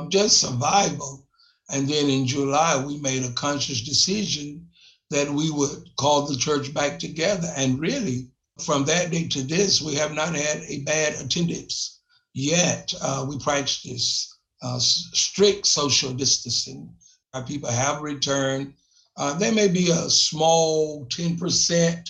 just 0.09 0.41
survival. 0.41 1.25
And 1.69 1.87
then 1.87 2.09
in 2.09 2.27
July, 2.27 2.83
we 2.85 2.99
made 2.99 3.23
a 3.23 3.31
conscious 3.31 3.81
decision 3.81 4.67
that 5.11 5.29
we 5.29 5.49
would 5.49 5.89
call 5.97 6.27
the 6.27 6.35
church 6.35 6.73
back 6.73 6.99
together. 6.99 7.47
And 7.55 7.79
really, 7.79 8.27
from 8.59 8.83
that 8.85 9.11
day 9.11 9.29
to 9.29 9.43
this, 9.43 9.81
we 9.81 9.95
have 9.95 10.13
not 10.13 10.35
had 10.35 10.63
a 10.67 10.83
bad 10.83 11.13
attendance 11.23 11.99
yet. 12.33 12.93
Uh, 13.01 13.25
we 13.29 13.39
practice 13.39 14.37
uh, 14.61 14.77
strict 14.77 15.65
social 15.67 16.13
distancing. 16.13 16.93
Our 17.33 17.43
people 17.43 17.69
have 17.69 18.01
returned. 18.01 18.73
Uh, 19.15 19.35
there 19.37 19.53
may 19.53 19.69
be 19.69 19.89
a 19.89 20.09
small 20.09 21.05
10% 21.07 22.09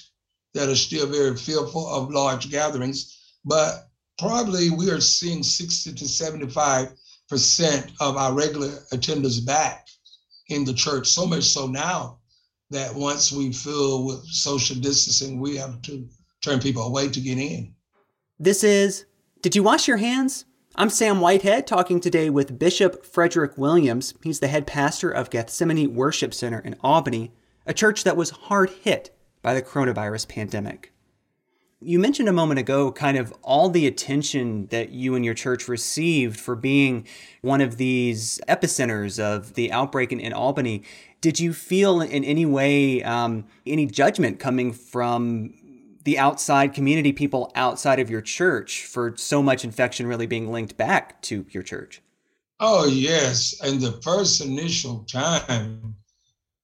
that 0.54 0.70
are 0.70 0.76
still 0.76 1.08
very 1.08 1.36
fearful 1.36 1.88
of 1.88 2.12
large 2.12 2.50
gatherings, 2.50 3.18
but 3.46 3.88
probably 4.18 4.70
we 4.70 4.90
are 4.90 5.02
seeing 5.02 5.44
60 5.44 5.94
to 5.94 6.08
75 6.08 6.94
percent 7.32 7.92
of 8.02 8.18
our 8.18 8.34
regular 8.34 8.68
attenders 8.92 9.44
back 9.44 9.88
in 10.50 10.66
the 10.66 10.74
church. 10.74 11.08
So 11.08 11.26
much 11.26 11.46
so 11.46 11.66
now 11.66 12.20
that 12.70 12.94
once 12.94 13.32
we 13.32 13.54
fill 13.54 14.06
with 14.06 14.26
social 14.26 14.76
distancing, 14.76 15.40
we 15.40 15.56
have 15.56 15.82
to 15.84 16.08
turn 16.42 16.60
people 16.60 16.84
away 16.84 17.08
to 17.08 17.22
get 17.22 17.38
in. 17.38 17.74
This 18.38 18.64
is 18.64 19.06
Did 19.42 19.56
You 19.56 19.64
Wash 19.64 19.88
Your 19.88 19.98
Hands? 19.98 20.44
I'm 20.76 20.90
Sam 20.90 21.22
Whitehead 21.22 21.68
talking 21.68 22.02
today 22.02 22.30
with 22.30 22.60
Bishop 22.60 23.06
Frederick 23.06 23.58
Williams. 23.58 24.14
He's 24.24 24.40
the 24.40 24.48
head 24.48 24.68
pastor 24.68 25.10
of 25.10 25.30
Gethsemane 25.30 25.94
Worship 25.94 26.34
Center 26.34 26.60
in 26.60 26.76
Albany, 26.82 27.32
a 27.66 27.74
church 27.74 28.04
that 28.04 28.18
was 28.18 28.30
hard 28.32 28.70
hit 28.70 29.16
by 29.42 29.54
the 29.54 29.62
coronavirus 29.62 30.28
pandemic. 30.28 30.92
You 31.84 31.98
mentioned 31.98 32.30
a 32.30 32.34
moment 32.34 32.60
ago 32.60 32.92
kind 32.92 33.18
of 33.18 33.34
all 33.42 33.70
the 33.70 33.88
attention 33.88 34.68
that 34.68 34.92
you 34.92 35.16
and 35.16 35.26
your 35.26 35.34
church 35.34 35.68
received 35.68 36.40
for 36.40 36.56
being 36.56 37.08
one 37.42 37.60
of 37.60 37.78
these 37.78 38.40
epicenters 38.48 39.20
of 39.20 39.56
the 39.56 39.72
outbreak 39.72 40.12
in, 40.12 40.20
in 40.20 40.32
Albany. 40.32 40.84
Did 41.22 41.40
you 41.40 41.54
feel 41.54 42.02
in 42.02 42.24
any 42.24 42.46
way 42.46 43.02
um, 43.02 43.46
any 43.66 43.88
judgment 43.88 44.40
coming 44.40 44.74
from 44.74 45.56
the 46.04 46.20
outside 46.20 46.74
community, 46.74 47.14
people 47.14 47.52
outside 47.56 48.00
of 48.00 48.10
your 48.10 48.22
church, 48.22 48.86
for 48.86 49.16
so 49.18 49.42
much 49.42 49.64
infection 49.64 50.08
really 50.08 50.28
being 50.28 50.52
linked 50.52 50.78
back 50.78 51.22
to 51.24 51.46
your 51.50 51.64
church? 51.64 52.02
Oh 52.60 52.86
yes, 52.86 53.60
and 53.64 53.82
the 53.82 53.94
first 54.04 54.42
initial 54.42 55.04
time, 55.06 55.96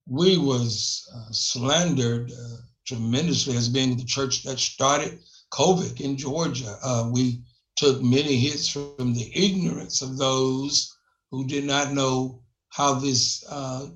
we 0.10 0.38
was 0.38 1.08
uh, 1.14 1.32
slandered 1.32 2.32
uh, 2.32 2.58
tremendously 2.86 3.58
as 3.58 3.68
being 3.68 3.98
the 3.98 4.06
church 4.06 4.44
that 4.44 4.60
started 4.60 5.20
COVID 5.52 6.00
in 6.00 6.18
Georgia. 6.18 6.78
Uh, 6.82 7.10
we 7.12 7.42
took 7.76 8.02
many 8.02 8.38
hits 8.38 8.70
from 8.70 9.14
the 9.14 9.32
ignorance 9.36 10.02
of 10.02 10.18
those 10.18 10.96
who 11.32 11.46
did 11.46 11.66
not 11.66 11.94
know 11.94 12.42
how 12.70 12.94
this 12.94 13.44
uh, 13.50 13.88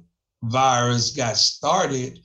virus 0.43 1.11
got 1.11 1.37
started. 1.37 2.19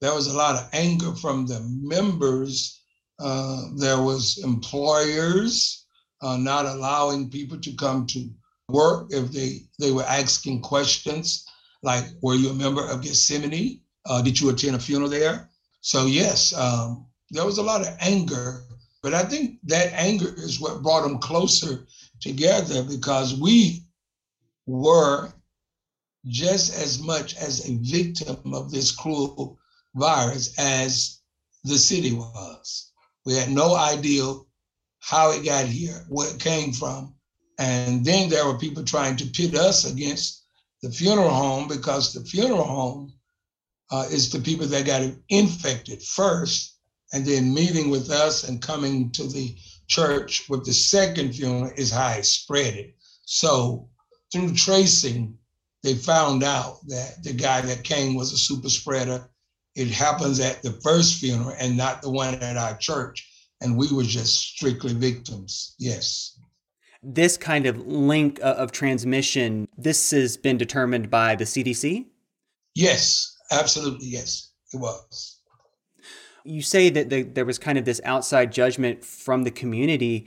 There 0.00 0.14
was 0.14 0.26
a 0.28 0.36
lot 0.36 0.56
of 0.56 0.68
anger 0.72 1.14
from 1.14 1.46
the 1.46 1.60
members. 1.60 2.80
Uh, 3.18 3.68
there 3.76 4.00
was 4.00 4.38
employers 4.42 5.86
uh, 6.22 6.36
not 6.36 6.64
allowing 6.64 7.30
people 7.30 7.58
to 7.60 7.74
come 7.74 8.06
to 8.06 8.30
work 8.68 9.08
if 9.10 9.30
they, 9.30 9.60
they 9.78 9.92
were 9.92 10.04
asking 10.04 10.60
questions 10.60 11.45
like, 11.86 12.04
were 12.20 12.34
you 12.34 12.50
a 12.50 12.54
member 12.54 12.84
of 12.84 13.00
Gethsemane? 13.00 13.80
Uh, 14.04 14.20
did 14.20 14.40
you 14.40 14.50
attend 14.50 14.74
a 14.74 14.78
funeral 14.78 15.08
there? 15.08 15.48
So 15.80 16.06
yes, 16.06 16.52
um, 16.52 17.06
there 17.30 17.46
was 17.46 17.58
a 17.58 17.62
lot 17.62 17.80
of 17.80 17.96
anger, 18.00 18.64
but 19.04 19.14
I 19.14 19.22
think 19.22 19.60
that 19.64 19.92
anger 19.92 20.34
is 20.36 20.60
what 20.60 20.82
brought 20.82 21.02
them 21.02 21.18
closer 21.18 21.86
together 22.20 22.82
because 22.82 23.38
we 23.38 23.84
were 24.66 25.32
just 26.26 26.74
as 26.76 27.00
much 27.00 27.36
as 27.36 27.68
a 27.68 27.76
victim 27.76 28.52
of 28.52 28.72
this 28.72 28.90
cruel 28.90 29.56
virus 29.94 30.58
as 30.58 31.20
the 31.62 31.78
city 31.78 32.12
was. 32.12 32.90
We 33.24 33.34
had 33.34 33.50
no 33.50 33.76
idea 33.76 34.24
how 34.98 35.30
it 35.30 35.44
got 35.44 35.66
here, 35.66 36.04
where 36.08 36.34
it 36.34 36.40
came 36.40 36.72
from. 36.72 37.14
And 37.60 38.04
then 38.04 38.28
there 38.28 38.44
were 38.44 38.58
people 38.58 38.82
trying 38.82 39.16
to 39.18 39.26
pit 39.26 39.54
us 39.54 39.90
against 39.90 40.45
the 40.82 40.90
funeral 40.90 41.30
home 41.30 41.68
because 41.68 42.12
the 42.12 42.24
funeral 42.24 42.64
home 42.64 43.12
uh, 43.90 44.06
is 44.10 44.30
the 44.30 44.40
people 44.40 44.66
that 44.66 44.86
got 44.86 45.02
infected 45.28 46.02
first, 46.02 46.76
and 47.12 47.24
then 47.24 47.54
meeting 47.54 47.88
with 47.90 48.10
us 48.10 48.48
and 48.48 48.60
coming 48.60 49.10
to 49.12 49.26
the 49.28 49.56
church 49.88 50.48
with 50.48 50.64
the 50.64 50.72
second 50.72 51.32
funeral 51.32 51.70
is 51.76 51.90
how 51.90 52.10
it 52.10 52.24
spread 52.24 52.74
it. 52.74 52.96
So 53.24 53.88
through 54.32 54.54
tracing, 54.54 55.38
they 55.82 55.94
found 55.94 56.42
out 56.42 56.78
that 56.88 57.22
the 57.22 57.32
guy 57.32 57.60
that 57.60 57.84
came 57.84 58.14
was 58.14 58.32
a 58.32 58.36
super 58.36 58.68
spreader. 58.68 59.28
It 59.76 59.88
happens 59.88 60.40
at 60.40 60.62
the 60.62 60.72
first 60.82 61.18
funeral 61.20 61.54
and 61.58 61.76
not 61.76 62.02
the 62.02 62.10
one 62.10 62.34
at 62.34 62.56
our 62.56 62.76
church. 62.76 63.28
And 63.60 63.76
we 63.76 63.90
were 63.92 64.02
just 64.02 64.36
strictly 64.36 64.94
victims. 64.94 65.74
Yes. 65.78 66.38
This 67.08 67.36
kind 67.36 67.66
of 67.66 67.86
link 67.86 68.40
of 68.42 68.72
transmission, 68.72 69.68
this 69.78 70.10
has 70.10 70.36
been 70.36 70.58
determined 70.58 71.08
by 71.08 71.36
the 71.36 71.44
CDC? 71.44 72.06
Yes, 72.74 73.36
Absolutely, 73.50 74.08
yes. 74.08 74.50
It 74.72 74.78
was. 74.78 75.40
You 76.44 76.62
say 76.62 76.90
that 76.90 77.10
the, 77.10 77.22
there 77.22 77.44
was 77.44 77.58
kind 77.58 77.78
of 77.78 77.84
this 77.84 78.00
outside 78.04 78.52
judgment 78.52 79.04
from 79.04 79.44
the 79.44 79.50
community. 79.50 80.26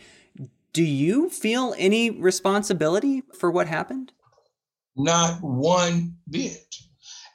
Do 0.74 0.84
you 0.84 1.30
feel 1.30 1.74
any 1.78 2.10
responsibility 2.10 3.24
for 3.38 3.52
what 3.52 3.68
happened? 3.68 4.12
Not 4.96 5.42
one 5.42 6.18
bit. 6.30 6.76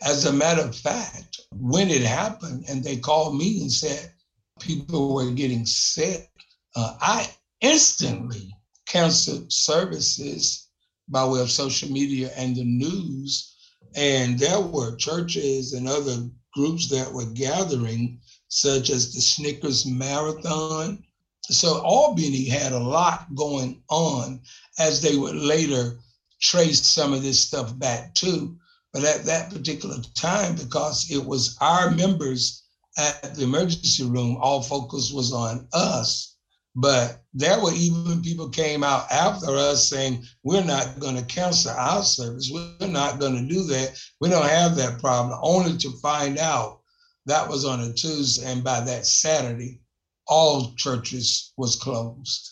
As 0.02 0.26
a 0.26 0.32
matter 0.32 0.62
of 0.62 0.76
fact, 0.76 1.40
when 1.52 1.88
it 1.88 2.02
happened 2.02 2.64
and 2.68 2.84
they 2.84 2.96
called 2.96 3.36
me 3.36 3.60
and 3.60 3.72
said 3.72 4.12
people 4.60 5.14
were 5.14 5.30
getting 5.30 5.64
sick, 5.64 6.28
uh, 6.76 6.96
I 7.00 7.28
instantly 7.60 8.54
canceled 8.94 9.52
services 9.52 10.68
by 11.08 11.24
way 11.24 11.40
of 11.40 11.50
social 11.50 11.90
media 11.90 12.30
and 12.36 12.54
the 12.54 12.62
news. 12.62 13.56
And 13.96 14.38
there 14.38 14.60
were 14.60 14.94
churches 14.94 15.72
and 15.72 15.88
other 15.88 16.30
groups 16.54 16.88
that 16.90 17.12
were 17.12 17.26
gathering, 17.26 18.20
such 18.48 18.90
as 18.90 19.12
the 19.12 19.20
Snickers 19.20 19.84
Marathon. 19.84 21.02
So 21.42 21.80
Albany 21.82 22.44
had 22.44 22.70
a 22.70 22.78
lot 22.78 23.34
going 23.34 23.82
on 23.90 24.40
as 24.78 25.00
they 25.00 25.16
would 25.16 25.34
later 25.34 25.98
trace 26.40 26.86
some 26.86 27.12
of 27.12 27.24
this 27.24 27.40
stuff 27.40 27.76
back 27.76 28.14
to. 28.14 28.56
But 28.92 29.02
at 29.02 29.24
that 29.24 29.50
particular 29.50 29.96
time, 30.14 30.54
because 30.54 31.10
it 31.10 31.24
was 31.24 31.56
our 31.60 31.90
members 31.90 32.62
at 32.96 33.34
the 33.34 33.42
emergency 33.42 34.04
room, 34.04 34.38
all 34.40 34.62
focus 34.62 35.12
was 35.12 35.32
on 35.32 35.66
us 35.72 36.33
but 36.74 37.22
there 37.32 37.60
were 37.60 37.72
even 37.72 38.20
people 38.22 38.48
came 38.48 38.82
out 38.82 39.10
after 39.10 39.46
us 39.50 39.88
saying, 39.88 40.24
we're 40.42 40.64
not 40.64 40.98
going 40.98 41.16
to 41.16 41.24
cancel 41.24 41.72
our 41.72 42.02
service. 42.02 42.50
We're 42.52 42.88
not 42.88 43.20
going 43.20 43.36
to 43.36 43.54
do 43.54 43.62
that. 43.64 43.96
We 44.20 44.28
don't 44.28 44.48
have 44.48 44.74
that 44.76 45.00
problem, 45.00 45.38
only 45.42 45.76
to 45.78 45.90
find 46.02 46.38
out 46.38 46.80
that 47.26 47.48
was 47.48 47.64
on 47.64 47.80
a 47.80 47.92
Tuesday. 47.92 48.50
And 48.50 48.64
by 48.64 48.80
that 48.80 49.06
Saturday, 49.06 49.80
all 50.26 50.74
churches 50.76 51.52
was 51.56 51.76
closed. 51.76 52.50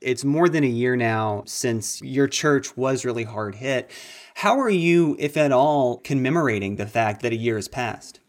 It's 0.00 0.24
more 0.24 0.48
than 0.48 0.64
a 0.64 0.68
year 0.68 0.96
now 0.96 1.42
since 1.46 2.00
your 2.00 2.28
church 2.28 2.76
was 2.76 3.04
really 3.04 3.24
hard 3.24 3.56
hit. 3.56 3.90
How 4.36 4.58
are 4.60 4.70
you, 4.70 5.16
if 5.18 5.36
at 5.36 5.52
all, 5.52 5.98
commemorating 5.98 6.76
the 6.76 6.86
fact 6.86 7.20
that 7.22 7.32
a 7.32 7.36
year 7.36 7.56
has 7.56 7.68
passed? 7.68 8.20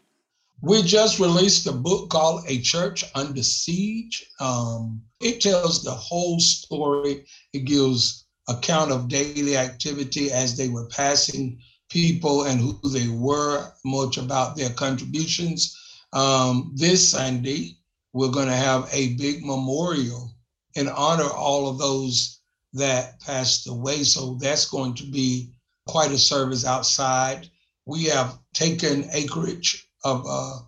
We 0.62 0.82
just 0.82 1.18
released 1.18 1.66
a 1.66 1.72
book 1.72 2.10
called 2.10 2.44
A 2.46 2.60
Church 2.60 3.02
Under 3.14 3.42
Siege. 3.42 4.26
Um, 4.40 5.00
it 5.18 5.40
tells 5.40 5.82
the 5.82 5.90
whole 5.90 6.38
story. 6.38 7.24
It 7.54 7.60
gives 7.60 8.26
account 8.46 8.92
of 8.92 9.08
daily 9.08 9.56
activity 9.56 10.30
as 10.30 10.58
they 10.58 10.68
were 10.68 10.86
passing 10.88 11.58
people 11.88 12.44
and 12.44 12.60
who 12.60 12.78
they 12.90 13.08
were, 13.08 13.72
much 13.86 14.18
about 14.18 14.54
their 14.54 14.68
contributions. 14.68 15.74
Um, 16.12 16.72
this 16.74 17.08
Sunday, 17.08 17.78
we're 18.12 18.28
going 18.28 18.48
to 18.48 18.54
have 18.54 18.86
a 18.92 19.14
big 19.14 19.42
memorial 19.42 20.34
in 20.74 20.88
honor 20.88 21.30
all 21.30 21.70
of 21.70 21.78
those 21.78 22.40
that 22.74 23.18
passed 23.20 23.66
away. 23.66 24.04
So 24.04 24.34
that's 24.34 24.66
going 24.68 24.94
to 24.96 25.04
be 25.04 25.54
quite 25.88 26.12
a 26.12 26.18
service 26.18 26.66
outside. 26.66 27.48
We 27.86 28.04
have 28.04 28.38
taken 28.52 29.08
acreage 29.12 29.89
of 30.04 30.24
uh, 30.28 30.58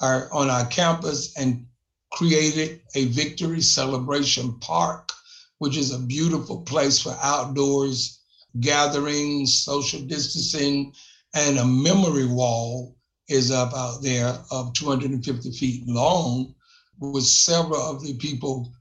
our 0.00 0.32
on 0.32 0.50
our 0.50 0.66
campus 0.66 1.36
and 1.36 1.66
created 2.12 2.80
a 2.94 3.06
victory 3.06 3.60
celebration 3.60 4.58
park, 4.60 5.12
which 5.58 5.76
is 5.76 5.92
a 5.92 5.98
beautiful 5.98 6.62
place 6.62 7.00
for 7.00 7.16
outdoors 7.22 8.20
gatherings, 8.60 9.64
social 9.64 10.00
distancing, 10.00 10.92
and 11.34 11.58
a 11.58 11.64
memory 11.64 12.26
wall 12.26 12.96
is 13.28 13.50
up 13.50 13.74
out 13.74 14.02
there 14.02 14.38
of 14.50 14.72
250 14.74 15.50
feet 15.52 15.88
long 15.88 16.54
with 17.00 17.24
several 17.24 17.80
of 17.80 18.02
the 18.02 18.14
people 18.18 18.72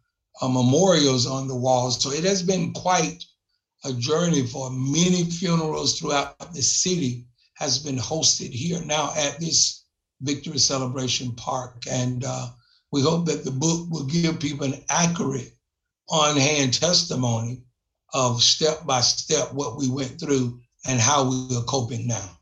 uh, 0.42 0.48
memorials 0.48 1.26
on 1.26 1.48
the 1.48 1.56
walls. 1.56 2.02
So 2.02 2.12
it 2.12 2.24
has 2.24 2.44
been 2.44 2.74
quite 2.74 3.24
a 3.86 3.94
journey 3.94 4.46
for 4.46 4.70
many 4.72 5.24
funerals 5.26 6.00
throughout 6.00 6.54
the 6.54 6.62
city 6.62 7.26
has 7.56 7.80
been 7.80 7.98
hosted 7.98 8.52
here 8.52 8.82
now 8.86 9.14
at 9.16 9.40
this 9.40 9.83
Victory 10.24 10.58
Celebration 10.58 11.32
Park. 11.34 11.84
And 11.90 12.24
uh, 12.26 12.50
we 12.92 13.02
hope 13.02 13.28
that 13.28 13.46
the 13.46 13.52
book 13.52 13.88
will 13.90 14.06
give 14.06 14.40
people 14.40 14.66
an 14.66 14.84
accurate, 14.90 15.54
on 16.10 16.38
hand 16.38 16.74
testimony 16.74 17.64
of 18.14 18.42
step 18.42 18.86
by 18.86 19.02
step 19.02 19.54
what 19.54 19.78
we 19.78 19.90
went 19.90 20.20
through 20.20 20.60
and 20.88 21.00
how 21.00 21.30
we 21.30 21.56
are 21.56 21.64
coping 21.64 22.08
now. 22.08 22.38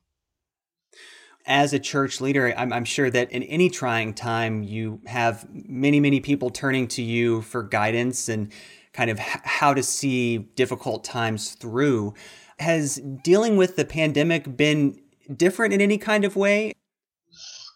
As 1.45 1.73
a 1.73 1.79
church 1.79 2.21
leader, 2.21 2.53
I'm, 2.55 2.71
I'm 2.71 2.85
sure 2.85 3.09
that 3.09 3.31
in 3.31 3.43
any 3.43 3.69
trying 3.69 4.13
time, 4.13 4.63
you 4.63 5.01
have 5.07 5.47
many, 5.51 5.99
many 5.99 6.19
people 6.19 6.49
turning 6.49 6.87
to 6.89 7.01
you 7.01 7.41
for 7.41 7.63
guidance 7.63 8.29
and 8.29 8.51
kind 8.93 9.09
of 9.09 9.17
how 9.19 9.73
to 9.73 9.81
see 9.81 10.37
difficult 10.37 11.03
times 11.03 11.51
through. 11.51 12.13
Has 12.59 13.01
dealing 13.23 13.57
with 13.57 13.75
the 13.75 13.85
pandemic 13.85 14.55
been 14.55 14.99
different 15.35 15.73
in 15.73 15.81
any 15.81 15.97
kind 15.97 16.25
of 16.25 16.35
way? 16.35 16.73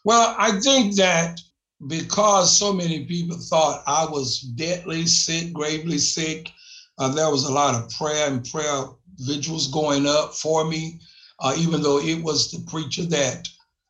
Well, 0.05 0.35
I 0.37 0.59
think 0.59 0.95
that 0.97 1.41
because 1.87 2.55
so 2.55 2.71
many 2.71 3.05
people 3.05 3.37
thought 3.37 3.83
I 3.87 4.05
was 4.05 4.39
deadly 4.39 5.07
sick, 5.07 5.51
gravely 5.51 5.97
sick, 5.97 6.51
uh, 6.99 7.09
there 7.09 7.31
was 7.31 7.43
a 7.45 7.51
lot 7.51 7.73
of 7.73 7.89
prayer 7.89 8.27
and 8.27 8.45
prayer 8.45 8.85
vigils 9.17 9.67
going 9.71 10.05
up 10.05 10.35
for 10.35 10.63
me, 10.69 11.01
uh, 11.39 11.55
even 11.57 11.81
though 11.81 11.97
it 11.97 12.21
was 12.21 12.51
the 12.51 12.63
preacher 12.69 13.03
that 13.05 13.49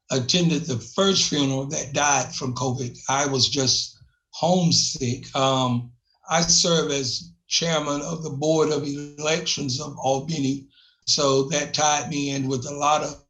attended 0.09 0.63
the 0.63 0.79
first 0.79 1.27
funeral 1.27 1.65
that 1.67 1.91
died 1.91 2.33
from 2.33 2.55
COVID. 2.55 2.97
I 3.09 3.27
was 3.27 3.49
just 3.49 3.97
homesick. 4.29 5.35
Um, 5.35 5.91
I 6.29 6.41
serve 6.41 6.91
as 6.91 7.31
chairman 7.49 8.01
of 8.01 8.23
the 8.23 8.29
board 8.29 8.69
of 8.69 8.85
elections 8.85 9.81
of 9.81 9.97
Albany. 9.97 10.65
So 11.07 11.43
that 11.49 11.73
tied 11.73 12.09
me 12.09 12.29
in 12.29 12.47
with 12.47 12.65
a 12.65 12.73
lot 12.73 13.03
of 13.03 13.21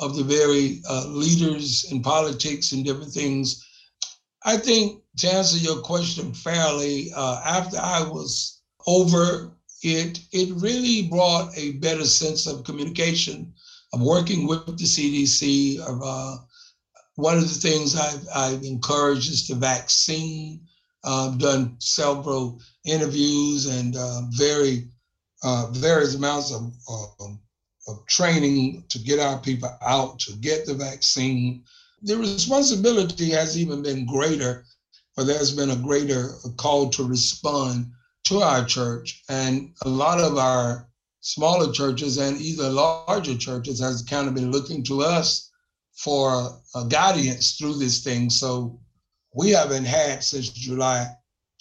of 0.00 0.16
the 0.16 0.24
very 0.24 0.80
uh, 0.88 1.06
leaders 1.08 1.90
in 1.90 2.02
politics 2.02 2.72
and 2.72 2.84
different 2.84 3.12
things. 3.12 3.64
I 4.44 4.56
think 4.56 5.02
to 5.18 5.32
answer 5.32 5.58
your 5.58 5.80
question 5.80 6.32
fairly, 6.32 7.10
uh, 7.14 7.40
after 7.44 7.78
I 7.78 8.02
was 8.02 8.60
over 8.86 9.52
it, 9.82 10.20
it 10.32 10.54
really 10.60 11.08
brought 11.08 11.56
a 11.56 11.72
better 11.72 12.04
sense 12.04 12.46
of 12.46 12.64
communication, 12.64 13.52
of 13.92 14.00
working 14.00 14.46
with 14.46 14.66
the 14.66 14.84
CDC. 14.84 15.78
Of 15.80 16.00
uh, 16.02 16.36
one 17.14 17.36
of 17.36 17.42
the 17.42 17.48
things 17.48 17.96
I've, 17.96 18.26
I've 18.34 18.64
encouraged 18.64 19.30
is 19.30 19.46
the 19.46 19.54
vaccine. 19.54 20.66
I've 21.04 21.38
done 21.38 21.76
several 21.80 22.60
interviews 22.84 23.66
and 23.66 23.96
uh, 23.96 24.22
very 24.30 24.88
uh, 25.42 25.68
various 25.72 26.14
amounts 26.14 26.52
of 26.52 26.72
um, 27.20 27.40
of 27.88 28.06
training 28.06 28.84
to 28.88 28.98
get 28.98 29.18
our 29.18 29.38
people 29.38 29.70
out 29.82 30.18
to 30.20 30.32
get 30.36 30.66
the 30.66 30.74
vaccine. 30.74 31.64
The 32.02 32.16
responsibility 32.16 33.30
has 33.30 33.58
even 33.58 33.82
been 33.82 34.06
greater, 34.06 34.64
for 35.14 35.24
there's 35.24 35.54
been 35.54 35.70
a 35.70 35.76
greater 35.76 36.34
call 36.56 36.90
to 36.90 37.04
respond 37.04 37.90
to 38.24 38.40
our 38.40 38.64
church. 38.64 39.22
And 39.28 39.72
a 39.82 39.88
lot 39.88 40.20
of 40.20 40.36
our 40.36 40.88
smaller 41.20 41.72
churches 41.72 42.18
and 42.18 42.40
even 42.40 42.74
larger 42.74 43.36
churches 43.36 43.80
has 43.80 44.02
kind 44.02 44.28
of 44.28 44.34
been 44.34 44.52
looking 44.52 44.84
to 44.84 45.02
us 45.02 45.50
for 45.94 46.60
guidance 46.88 47.56
through 47.56 47.74
this 47.74 48.04
thing. 48.04 48.30
So 48.30 48.78
we 49.34 49.50
haven't 49.50 49.84
had 49.84 50.22
since 50.22 50.50
July 50.50 51.08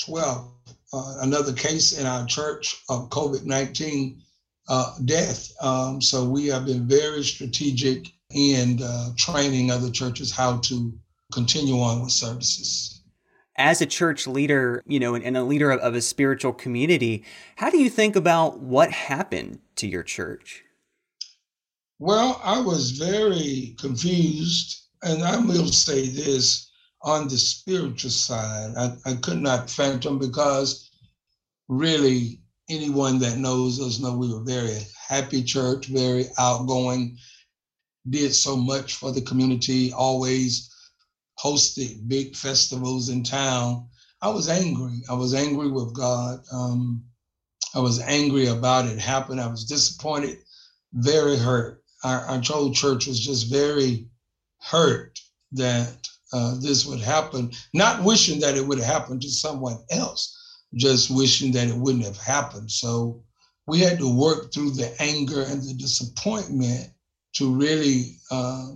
12th 0.02 0.52
uh, 0.94 1.18
another 1.22 1.54
case 1.54 1.98
in 1.98 2.06
our 2.06 2.26
church 2.26 2.84
of 2.90 3.10
COVID 3.10 3.46
19 3.46 4.22
uh, 4.68 4.96
death. 5.06 5.52
Um, 5.62 6.02
so 6.02 6.26
we 6.26 6.48
have 6.48 6.66
been 6.66 6.88
very 6.88 7.24
strategic 7.24 8.08
in 8.32 8.82
uh, 8.84 9.10
training 9.16 9.72
other 9.72 9.90
churches 9.90 10.32
how 10.32 10.58
to 10.58 10.94
continue 11.32 11.80
on 11.80 12.02
with 12.02 12.12
services. 12.12 13.02
As 13.58 13.82
a 13.82 13.86
church 13.86 14.28
leader, 14.28 14.84
you 14.86 15.00
know, 15.00 15.16
and, 15.16 15.24
and 15.24 15.36
a 15.36 15.44
leader 15.44 15.72
of, 15.72 15.80
of 15.80 15.96
a 15.96 16.02
spiritual 16.02 16.54
community, 16.54 17.24
how 17.56 17.70
do 17.70 17.80
you 17.80 17.90
think 17.90 18.16
about 18.16 18.60
what 18.60 18.92
happened 18.92 19.60
to 19.78 19.88
your 19.88 20.04
church? 20.04 20.64
Well, 22.00 22.40
I 22.44 22.62
was 22.62 22.92
very 22.92 23.76
confused, 23.80 24.84
and 25.02 25.24
I 25.24 25.38
will 25.40 25.68
say 25.68 26.08
this 26.08 26.70
on 27.02 27.28
the 27.28 27.38
spiritual 27.38 28.12
side, 28.12 28.74
I, 28.78 28.96
I 29.06 29.16
could 29.16 29.42
not 29.42 29.70
fathom 29.70 30.20
because 30.20 30.90
really 31.68 32.42
anyone 32.70 33.20
that 33.20 33.38
knows 33.38 33.80
us 33.80 34.00
know 34.00 34.16
we 34.16 34.34
were 34.34 34.44
very 34.44 34.78
happy 35.08 35.44
church, 35.44 35.88
very 35.88 36.26
outgoing, 36.38 37.18
did 38.10 38.34
so 38.34 38.56
much 38.56 38.96
for 38.96 39.12
the 39.12 39.22
community, 39.22 39.92
always 39.94 40.74
hosted 41.40 42.08
big 42.08 42.36
festivals 42.36 43.10
in 43.10 43.24
town. 43.24 43.88
I 44.22 44.30
was 44.30 44.50
angry. 44.50 45.02
I 45.10 45.14
was 45.14 45.34
angry 45.34 45.70
with 45.70 45.94
God. 45.94 46.40
Um, 46.52 47.04
I 47.76 47.80
was 47.80 48.00
angry 48.00 48.48
about 48.48 48.86
it 48.86 48.98
happening. 48.98 49.40
I 49.40 49.48
was 49.48 49.66
disappointed, 49.66 50.40
very 50.94 51.38
hurt. 51.38 51.84
Our, 52.04 52.22
our 52.22 52.42
whole 52.42 52.74
church 52.74 53.08
was 53.08 53.20
just 53.20 53.52
very 53.52 54.08
hurt 54.60 55.20
that 55.52 56.08
uh, 56.34 56.56
this 56.60 56.86
would 56.86 57.00
happen, 57.00 57.52
not 57.74 58.04
wishing 58.04 58.40
that 58.40 58.58
it 58.58 58.66
would 58.66 58.80
happen 58.80 59.20
to 59.20 59.30
someone 59.30 59.78
else, 59.92 60.37
just 60.76 61.10
wishing 61.10 61.52
that 61.54 61.68
it 61.68 61.76
wouldn't 61.76 62.06
have 62.06 62.18
happened. 62.18 62.72
So 62.72 63.24
we 63.68 63.80
had 63.80 64.00
to 64.00 64.14
work 64.14 64.54
through 64.54 64.72
the 64.72 64.94
anger 65.02 65.44
and 65.44 65.62
the 65.62 65.74
disappointment 65.74 66.90
to 67.34 67.54
really 67.54 68.18
uh, 68.32 68.70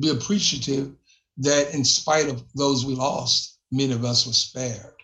be 0.00 0.10
appreciative 0.10 0.92
that 1.38 1.74
in 1.74 1.84
spite 1.84 2.28
of 2.28 2.42
those 2.54 2.84
we 2.84 2.94
lost, 2.94 3.58
many 3.70 3.92
of 3.92 4.04
us 4.04 4.26
were 4.26 4.32
spared. 4.32 4.94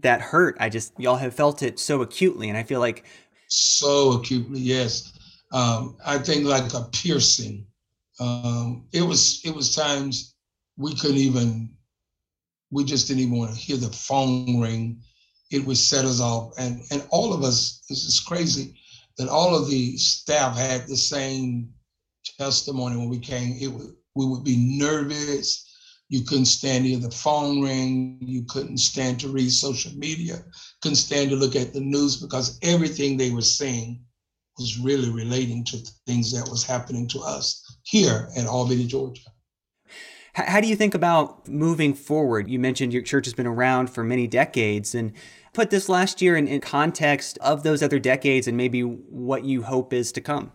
That 0.00 0.20
hurt. 0.20 0.56
I 0.60 0.68
just, 0.68 0.92
y'all 0.98 1.16
have 1.16 1.34
felt 1.34 1.62
it 1.62 1.78
so 1.78 2.02
acutely. 2.02 2.48
And 2.48 2.56
I 2.56 2.62
feel 2.62 2.80
like. 2.80 3.04
So 3.48 4.12
acutely, 4.12 4.60
yes. 4.60 5.12
Um, 5.52 5.96
I 6.04 6.18
think 6.18 6.44
like 6.44 6.72
a 6.74 6.84
piercing. 6.92 7.66
Um, 8.20 8.86
it 8.92 9.02
was, 9.02 9.40
it 9.44 9.54
was 9.54 9.74
times 9.74 10.34
we 10.76 10.94
couldn't 10.94 11.16
even, 11.16 11.76
we 12.70 12.84
just 12.84 13.06
didn't 13.08 13.22
even 13.22 13.36
want 13.36 13.52
to 13.52 13.56
hear 13.56 13.76
the 13.76 13.90
phone 13.90 14.60
ring. 14.60 15.02
It 15.52 15.64
would 15.66 15.76
set 15.76 16.04
us 16.04 16.20
off. 16.20 16.54
And, 16.58 16.80
and 16.90 17.06
all 17.10 17.32
of 17.32 17.42
us, 17.42 17.84
this 17.88 18.04
is 18.04 18.20
crazy, 18.20 18.74
that 19.18 19.28
all 19.28 19.54
of 19.54 19.68
the 19.68 19.96
staff 19.96 20.56
had 20.56 20.86
the 20.86 20.96
same 20.96 21.72
testimony 22.38 22.96
when 22.96 23.08
we 23.08 23.18
came. 23.18 23.56
It 23.60 23.68
would, 23.68 23.94
we 24.14 24.26
would 24.26 24.44
be 24.44 24.56
nervous. 24.56 25.68
You 26.08 26.22
couldn't 26.24 26.46
stand 26.46 26.84
hear 26.84 26.98
the 26.98 27.10
phone 27.10 27.62
ring. 27.62 28.18
You 28.20 28.44
couldn't 28.44 28.78
stand 28.78 29.20
to 29.20 29.28
read 29.28 29.50
social 29.50 29.92
media. 29.96 30.44
Couldn't 30.80 30.96
stand 30.96 31.30
to 31.30 31.36
look 31.36 31.56
at 31.56 31.72
the 31.72 31.80
news 31.80 32.16
because 32.16 32.58
everything 32.62 33.16
they 33.16 33.30
were 33.30 33.42
saying 33.42 34.02
was 34.58 34.78
really 34.78 35.10
relating 35.10 35.64
to 35.64 35.78
things 36.06 36.32
that 36.32 36.48
was 36.50 36.64
happening 36.64 37.08
to 37.08 37.20
us 37.20 37.78
here 37.84 38.28
at 38.36 38.46
Albany, 38.46 38.86
Georgia. 38.86 39.22
How 40.34 40.60
do 40.60 40.66
you 40.66 40.76
think 40.76 40.94
about 40.94 41.46
moving 41.46 41.92
forward? 41.92 42.48
You 42.48 42.58
mentioned 42.58 42.92
your 42.92 43.02
church 43.02 43.26
has 43.26 43.34
been 43.34 43.46
around 43.46 43.88
for 43.88 44.02
many 44.02 44.26
decades 44.26 44.94
and 44.94 45.12
put 45.52 45.70
this 45.70 45.88
last 45.88 46.22
year 46.22 46.36
in, 46.36 46.48
in 46.48 46.60
context 46.60 47.38
of 47.38 47.62
those 47.62 47.82
other 47.82 47.98
decades 47.98 48.46
and 48.48 48.56
maybe 48.56 48.80
what 48.82 49.44
you 49.44 49.62
hope 49.62 49.92
is 49.92 50.12
to 50.12 50.20
come. 50.20 50.52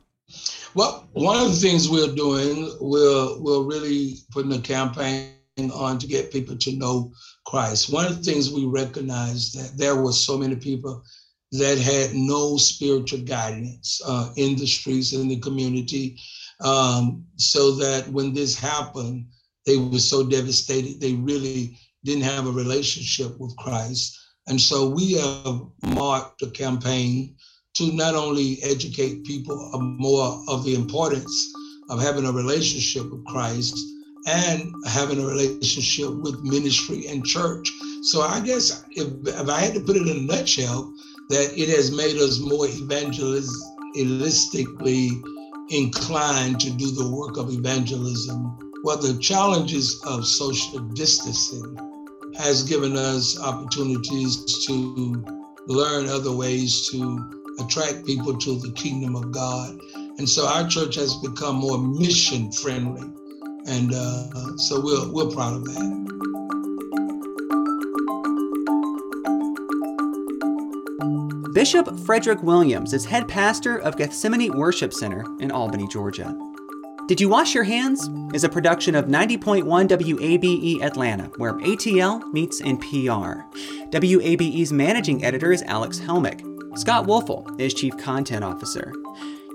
Well, 0.73 1.07
one 1.13 1.39
of 1.39 1.49
the 1.51 1.57
things 1.57 1.89
we're 1.89 2.13
doing, 2.13 2.75
we're, 2.81 3.39
we're 3.39 3.63
really 3.63 4.17
putting 4.31 4.53
a 4.53 4.59
campaign 4.59 5.31
on 5.73 5.97
to 5.99 6.07
get 6.07 6.31
people 6.31 6.57
to 6.57 6.75
know 6.75 7.11
Christ. 7.45 7.91
One 7.91 8.05
of 8.05 8.17
the 8.17 8.23
things 8.23 8.51
we 8.51 8.65
recognize 8.65 9.51
that 9.53 9.77
there 9.77 9.95
were 9.95 10.11
so 10.11 10.37
many 10.37 10.55
people 10.55 11.03
that 11.53 11.77
had 11.77 12.13
no 12.13 12.57
spiritual 12.57 13.21
guidance 13.21 14.01
uh, 14.05 14.31
in 14.35 14.55
the 14.57 14.67
streets 14.67 15.13
in 15.13 15.27
the 15.27 15.39
community, 15.39 16.19
um, 16.61 17.25
so 17.37 17.71
that 17.75 18.07
when 18.09 18.33
this 18.33 18.59
happened, 18.59 19.27
they 19.65 19.77
were 19.77 19.99
so 19.99 20.27
devastated 20.27 20.99
they 20.99 21.13
really 21.13 21.77
didn't 22.03 22.23
have 22.23 22.47
a 22.47 22.51
relationship 22.51 23.37
with 23.39 23.55
Christ. 23.57 24.17
And 24.47 24.59
so 24.59 24.87
we 24.87 25.13
have 25.13 25.61
marked 25.83 26.41
a 26.41 26.49
campaign 26.49 27.35
to 27.75 27.91
not 27.91 28.15
only 28.15 28.57
educate 28.63 29.23
people 29.25 29.69
more 29.99 30.41
of 30.47 30.63
the 30.63 30.73
importance 30.73 31.53
of 31.89 32.01
having 32.01 32.25
a 32.25 32.31
relationship 32.31 33.11
with 33.11 33.25
Christ 33.25 33.77
and 34.25 34.73
having 34.87 35.21
a 35.21 35.27
relationship 35.27 36.09
with 36.21 36.41
ministry 36.43 37.07
and 37.07 37.25
church. 37.25 37.69
So 38.01 38.21
I 38.21 38.39
guess 38.39 38.85
if, 38.91 39.09
if 39.27 39.49
I 39.49 39.59
had 39.59 39.73
to 39.75 39.81
put 39.81 39.97
it 39.97 40.07
in 40.07 40.17
a 40.17 40.21
nutshell, 40.21 40.93
that 41.29 41.57
it 41.57 41.67
has 41.69 41.91
made 41.91 42.17
us 42.17 42.39
more 42.39 42.67
evangelistically 42.67 45.21
inclined 45.69 46.59
to 46.61 46.71
do 46.71 46.89
the 46.91 47.09
work 47.09 47.35
of 47.37 47.53
evangelism. 47.53 48.57
Well, 48.83 48.97
the 48.97 49.17
challenges 49.19 50.01
of 50.05 50.25
social 50.25 50.79
distancing 50.79 51.77
has 52.37 52.63
given 52.63 52.95
us 52.95 53.39
opportunities 53.39 54.65
to 54.65 55.23
learn 55.65 56.07
other 56.07 56.31
ways 56.31 56.87
to 56.89 57.31
attract 57.59 58.05
people 58.05 58.37
to 58.37 58.59
the 58.59 58.71
kingdom 58.71 59.15
of 59.15 59.31
God. 59.31 59.77
And 60.17 60.29
so 60.29 60.47
our 60.47 60.67
church 60.67 60.95
has 60.95 61.15
become 61.17 61.55
more 61.55 61.77
mission 61.77 62.51
friendly. 62.51 63.09
And 63.67 63.91
uh, 63.93 64.57
so 64.57 64.79
we're, 64.81 65.11
we're 65.11 65.33
proud 65.33 65.55
of 65.55 65.65
that. 65.65 66.07
Bishop 71.53 71.99
Frederick 72.01 72.43
Williams 72.43 72.93
is 72.93 73.05
head 73.05 73.27
pastor 73.27 73.77
of 73.77 73.97
Gethsemane 73.97 74.55
Worship 74.55 74.93
Center 74.93 75.25
in 75.39 75.51
Albany, 75.51 75.87
Georgia. 75.87 76.46
Did 77.07 77.21
You 77.21 77.29
Wash 77.29 77.55
Your 77.55 77.63
Hands 77.63 78.09
is 78.33 78.43
a 78.43 78.49
production 78.49 78.93
of 78.93 79.05
90.1 79.05 79.63
WABE 79.63 80.81
Atlanta, 80.83 81.31
where 81.37 81.53
ATL 81.53 82.21
meets 82.33 82.61
NPR. 82.61 83.49
WABE's 83.91 84.73
managing 84.73 85.23
editor 85.23 85.53
is 85.53 85.63
Alex 85.63 86.01
Helmick. 86.01 86.41
Scott 86.77 87.07
Woelfel 87.07 87.57
is 87.61 87.73
Chief 87.73 87.97
Content 87.97 88.43
Officer. 88.43 88.91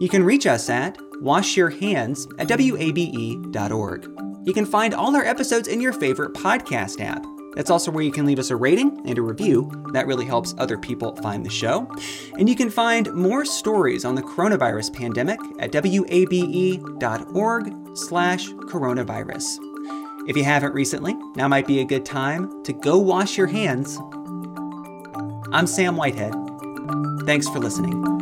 You 0.00 0.08
can 0.08 0.24
reach 0.24 0.46
us 0.46 0.70
at 0.70 0.96
washyourhands 1.20 2.26
at 2.38 2.48
wabe.org. 2.48 4.02
You 4.46 4.54
can 4.54 4.64
find 4.64 4.94
all 4.94 5.14
our 5.14 5.24
episodes 5.26 5.68
in 5.68 5.82
your 5.82 5.92
favorite 5.92 6.32
podcast 6.32 7.02
app. 7.02 7.22
That's 7.54 7.70
also 7.70 7.90
where 7.90 8.02
you 8.02 8.12
can 8.12 8.24
leave 8.26 8.38
us 8.38 8.50
a 8.50 8.56
rating 8.56 9.02
and 9.06 9.18
a 9.18 9.22
review. 9.22 9.70
That 9.92 10.06
really 10.06 10.24
helps 10.24 10.54
other 10.58 10.78
people 10.78 11.14
find 11.16 11.44
the 11.44 11.50
show. 11.50 11.90
And 12.38 12.48
you 12.48 12.56
can 12.56 12.70
find 12.70 13.12
more 13.12 13.44
stories 13.44 14.04
on 14.04 14.14
the 14.14 14.22
coronavirus 14.22 14.94
pandemic 14.94 15.38
at 15.58 15.72
wabe.org 15.72 16.06
slash 17.96 18.48
coronavirus. 18.48 19.58
If 20.28 20.36
you 20.36 20.44
haven't 20.44 20.72
recently, 20.72 21.14
now 21.34 21.48
might 21.48 21.66
be 21.66 21.80
a 21.80 21.84
good 21.84 22.06
time 22.06 22.62
to 22.64 22.72
go 22.72 22.96
wash 22.96 23.36
your 23.36 23.48
hands. 23.48 23.98
I'm 25.52 25.66
Sam 25.66 25.96
Whitehead. 25.96 26.34
Thanks 27.26 27.48
for 27.48 27.58
listening. 27.58 28.21